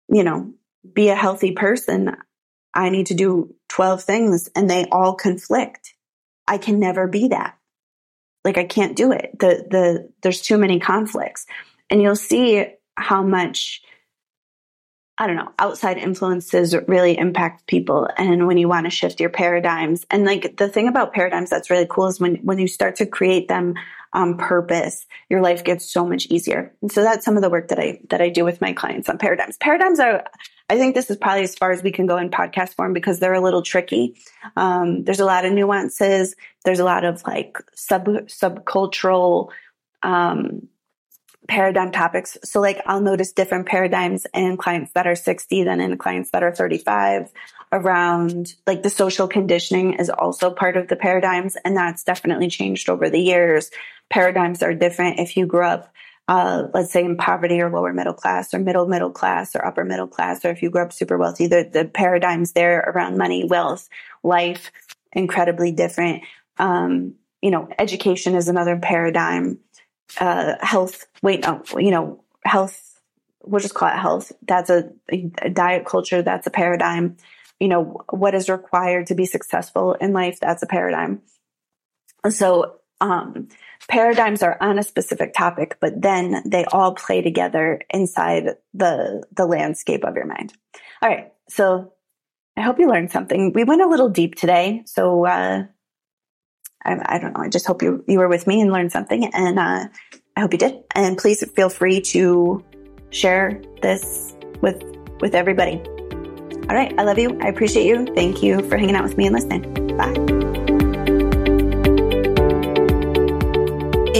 you 0.08 0.24
know, 0.24 0.54
be 0.92 1.10
a 1.10 1.16
healthy 1.16 1.52
person, 1.52 2.16
I 2.74 2.90
need 2.90 3.08
to 3.08 3.14
do 3.14 3.54
12 3.70 4.04
things 4.04 4.50
and 4.56 4.70
they 4.70 4.86
all 4.86 5.14
conflict. 5.14 5.94
I 6.48 6.58
can 6.58 6.80
never 6.80 7.08
be 7.08 7.28
that. 7.28 7.59
Like 8.44 8.58
I 8.58 8.64
can't 8.66 8.96
do 8.96 9.12
it. 9.12 9.38
The, 9.40 9.68
the, 9.70 10.10
there's 10.22 10.42
too 10.42 10.58
many 10.58 10.80
conflicts 10.80 11.46
and 11.90 12.02
you'll 12.02 12.16
see 12.16 12.66
how 12.96 13.24
much 13.24 13.82
I 15.22 15.28
don't 15.28 15.36
know, 15.36 15.52
outside 15.60 15.98
influences 15.98 16.74
really 16.88 17.18
impact 17.18 17.68
people. 17.68 18.08
And 18.18 18.48
when 18.48 18.58
you 18.58 18.70
want 18.70 18.86
to 18.86 18.90
shift 18.90 19.20
your 19.20 19.30
paradigms, 19.30 20.06
and 20.10 20.24
like 20.24 20.56
the 20.56 20.70
thing 20.70 20.88
about 20.88 21.14
paradigms 21.14 21.50
that's 21.50 21.70
really 21.70 21.88
cool 21.90 22.08
is 22.08 22.22
when, 22.22 22.36
when 22.38 22.58
you 22.58 22.70
start 22.70 22.96
to 22.98 23.06
create 23.06 23.50
them 23.50 23.74
on 24.14 24.38
purpose, 24.38 25.06
your 25.30 25.42
life 25.42 25.66
gets 25.66 25.92
so 25.92 26.06
much 26.06 26.28
easier. 26.28 26.74
And 26.82 26.90
so 26.90 27.04
that's 27.04 27.26
some 27.26 27.36
of 27.36 27.44
the 27.44 27.50
work 27.50 27.68
that 27.68 27.80
I, 27.80 28.00
that 28.12 28.22
I 28.22 28.30
do 28.30 28.46
with 28.46 28.62
my 28.62 28.72
clients 28.72 29.10
on 29.10 29.18
paradigms. 29.18 29.58
Paradigms 29.58 30.00
are, 30.00 30.24
I 30.70 30.78
think 30.78 30.94
this 30.94 31.10
is 31.10 31.18
probably 31.18 31.44
as 31.44 31.56
far 31.56 31.72
as 31.72 31.82
we 31.82 31.92
can 31.92 32.06
go 32.06 32.18
in 32.18 32.30
podcast 32.30 32.76
form 32.76 32.94
because 32.94 33.20
they're 33.20 33.34
a 33.34 33.42
little 33.42 33.64
tricky. 33.64 34.16
Um, 34.56 35.04
there's 35.04 35.20
a 35.20 35.26
lot 35.26 35.46
of 35.46 35.52
nuances. 35.52 36.36
There's 36.64 36.80
a 36.80 36.86
lot 36.86 37.04
of 37.04 37.24
like 37.26 37.58
sub, 37.74 38.06
subcultural, 38.06 39.50
um, 40.04 40.68
paradigm 41.48 41.92
topics. 41.92 42.38
So 42.44 42.62
like 42.62 42.82
I'll 42.86 43.02
notice 43.02 43.32
different 43.32 43.66
paradigms 43.66 44.28
in 44.34 44.56
clients 44.56 44.92
that 44.94 45.08
are 45.08 45.16
60 45.16 45.64
than 45.64 45.82
in 45.82 45.98
clients 45.98 46.30
that 46.32 46.44
are 46.44 46.54
35 46.54 47.32
around 47.72 48.54
like 48.66 48.84
the 48.84 48.90
social 48.90 49.28
conditioning 49.28 49.94
is 49.94 50.10
also 50.10 50.52
part 50.52 50.78
of 50.78 50.88
the 50.88 50.96
paradigms. 50.96 51.58
And 51.66 51.76
that's 51.76 52.04
definitely 52.04 52.50
changed 52.50 52.90
over 52.90 53.10
the 53.10 53.20
years. 53.20 53.72
Paradigms 54.10 54.62
are 54.62 54.74
different 54.74 55.20
if 55.20 55.36
you 55.36 55.48
grew 55.48 55.66
up 55.66 55.92
uh, 56.30 56.68
let's 56.76 56.92
say 56.92 57.04
in 57.04 57.18
poverty 57.18 57.60
or 57.60 57.72
lower 57.72 57.92
middle 57.92 58.14
class 58.14 58.54
or 58.54 58.60
middle 58.60 58.86
middle 58.86 59.10
class 59.10 59.56
or 59.56 59.66
upper 59.66 59.84
middle 59.84 60.08
class, 60.08 60.46
or 60.46 60.52
if 60.52 60.62
you 60.62 60.70
grew 60.70 60.84
up 60.84 60.94
super 60.94 61.18
wealthy, 61.18 61.48
the, 61.48 61.68
the 61.74 61.86
paradigms 61.86 62.52
there 62.52 62.82
around 62.82 63.18
money, 63.18 63.46
wealth, 63.46 63.90
life, 64.22 64.72
incredibly 65.12 65.72
different. 65.72 66.22
Um, 66.60 67.16
you 67.42 67.50
know, 67.50 67.68
education 67.80 68.36
is 68.36 68.48
another 68.48 68.78
paradigm 68.78 69.58
uh, 70.20 70.54
health, 70.62 71.08
wait, 71.24 71.42
no, 71.42 71.64
you 71.78 71.90
know, 71.90 72.24
health, 72.46 73.02
we'll 73.44 73.60
just 73.60 73.74
call 73.74 73.90
it 73.90 73.98
health. 73.98 74.32
That's 74.48 74.70
a, 74.70 74.92
a 75.12 75.50
diet 75.50 75.86
culture. 75.86 76.22
That's 76.22 76.46
a 76.46 76.52
paradigm. 76.52 77.18
You 77.60 77.70
know, 77.70 78.04
what 78.12 78.36
is 78.36 78.50
required 78.50 79.08
to 79.08 79.16
be 79.16 79.26
successful 79.26 79.94
in 79.94 80.14
life. 80.14 80.40
That's 80.40 80.62
a 80.62 80.68
paradigm. 80.68 81.24
So, 82.30 82.79
um, 83.02 83.48
paradigms 83.88 84.44
are 84.44 84.58
on 84.62 84.78
a 84.78 84.84
specific 84.84 85.34
topic, 85.34 85.78
but 85.80 86.02
then 86.02 86.42
they 86.46 86.66
all 86.66 86.96
play 86.96 87.22
together 87.22 87.82
inside 87.90 88.56
the, 88.74 89.24
the 89.34 89.46
landscape 89.46 90.04
of 90.04 90.16
your 90.16 90.26
mind. 90.26 90.54
All 91.02 91.10
right. 91.10 91.32
So 91.48 91.94
I 92.58 92.62
hope 92.62 92.80
you 92.80 92.88
learned 92.88 93.12
something. 93.12 93.54
We 93.54 93.64
went 93.64 93.82
a 93.82 93.88
little 93.88 94.10
deep 94.10 94.36
today. 94.36 94.84
So, 94.86 95.26
uh, 95.26 95.66
I, 96.86 97.16
I, 97.16 97.20
don't 97.20 97.34
know. 97.34 97.44
I 97.44 97.50
just 97.50 97.66
hope 97.66 97.82
you, 97.82 98.04
you 98.08 98.20
were 98.20 98.30
with 98.30 98.48
me 98.48 98.62
and 98.62 98.72
learned 98.72 98.92
something. 98.92 99.26
And 99.34 99.60
uh, 99.60 99.88
I 100.36 100.40
hope 100.40 100.54
you 100.54 100.60
did. 100.60 100.82
And 100.96 101.18
please 101.18 101.44
feel 101.52 101.70
free 101.70 102.02
to 102.02 102.64
share 103.12 103.62
this 103.82 104.36
with 104.62 104.82
with 105.22 105.36
everybody. 105.36 105.82
All 106.70 106.76
right. 106.76 106.94
I 106.98 107.04
love 107.04 107.18
you. 107.18 107.38
I 107.42 107.48
appreciate 107.48 107.86
you. 107.86 108.06
Thank 108.16 108.44
you 108.44 108.62
for 108.70 108.78
hanging 108.78 108.96
out 108.96 109.04
with 109.04 109.18
me 109.18 109.26
and 109.26 109.36
listening. 109.36 109.98
Bye. 109.98 110.49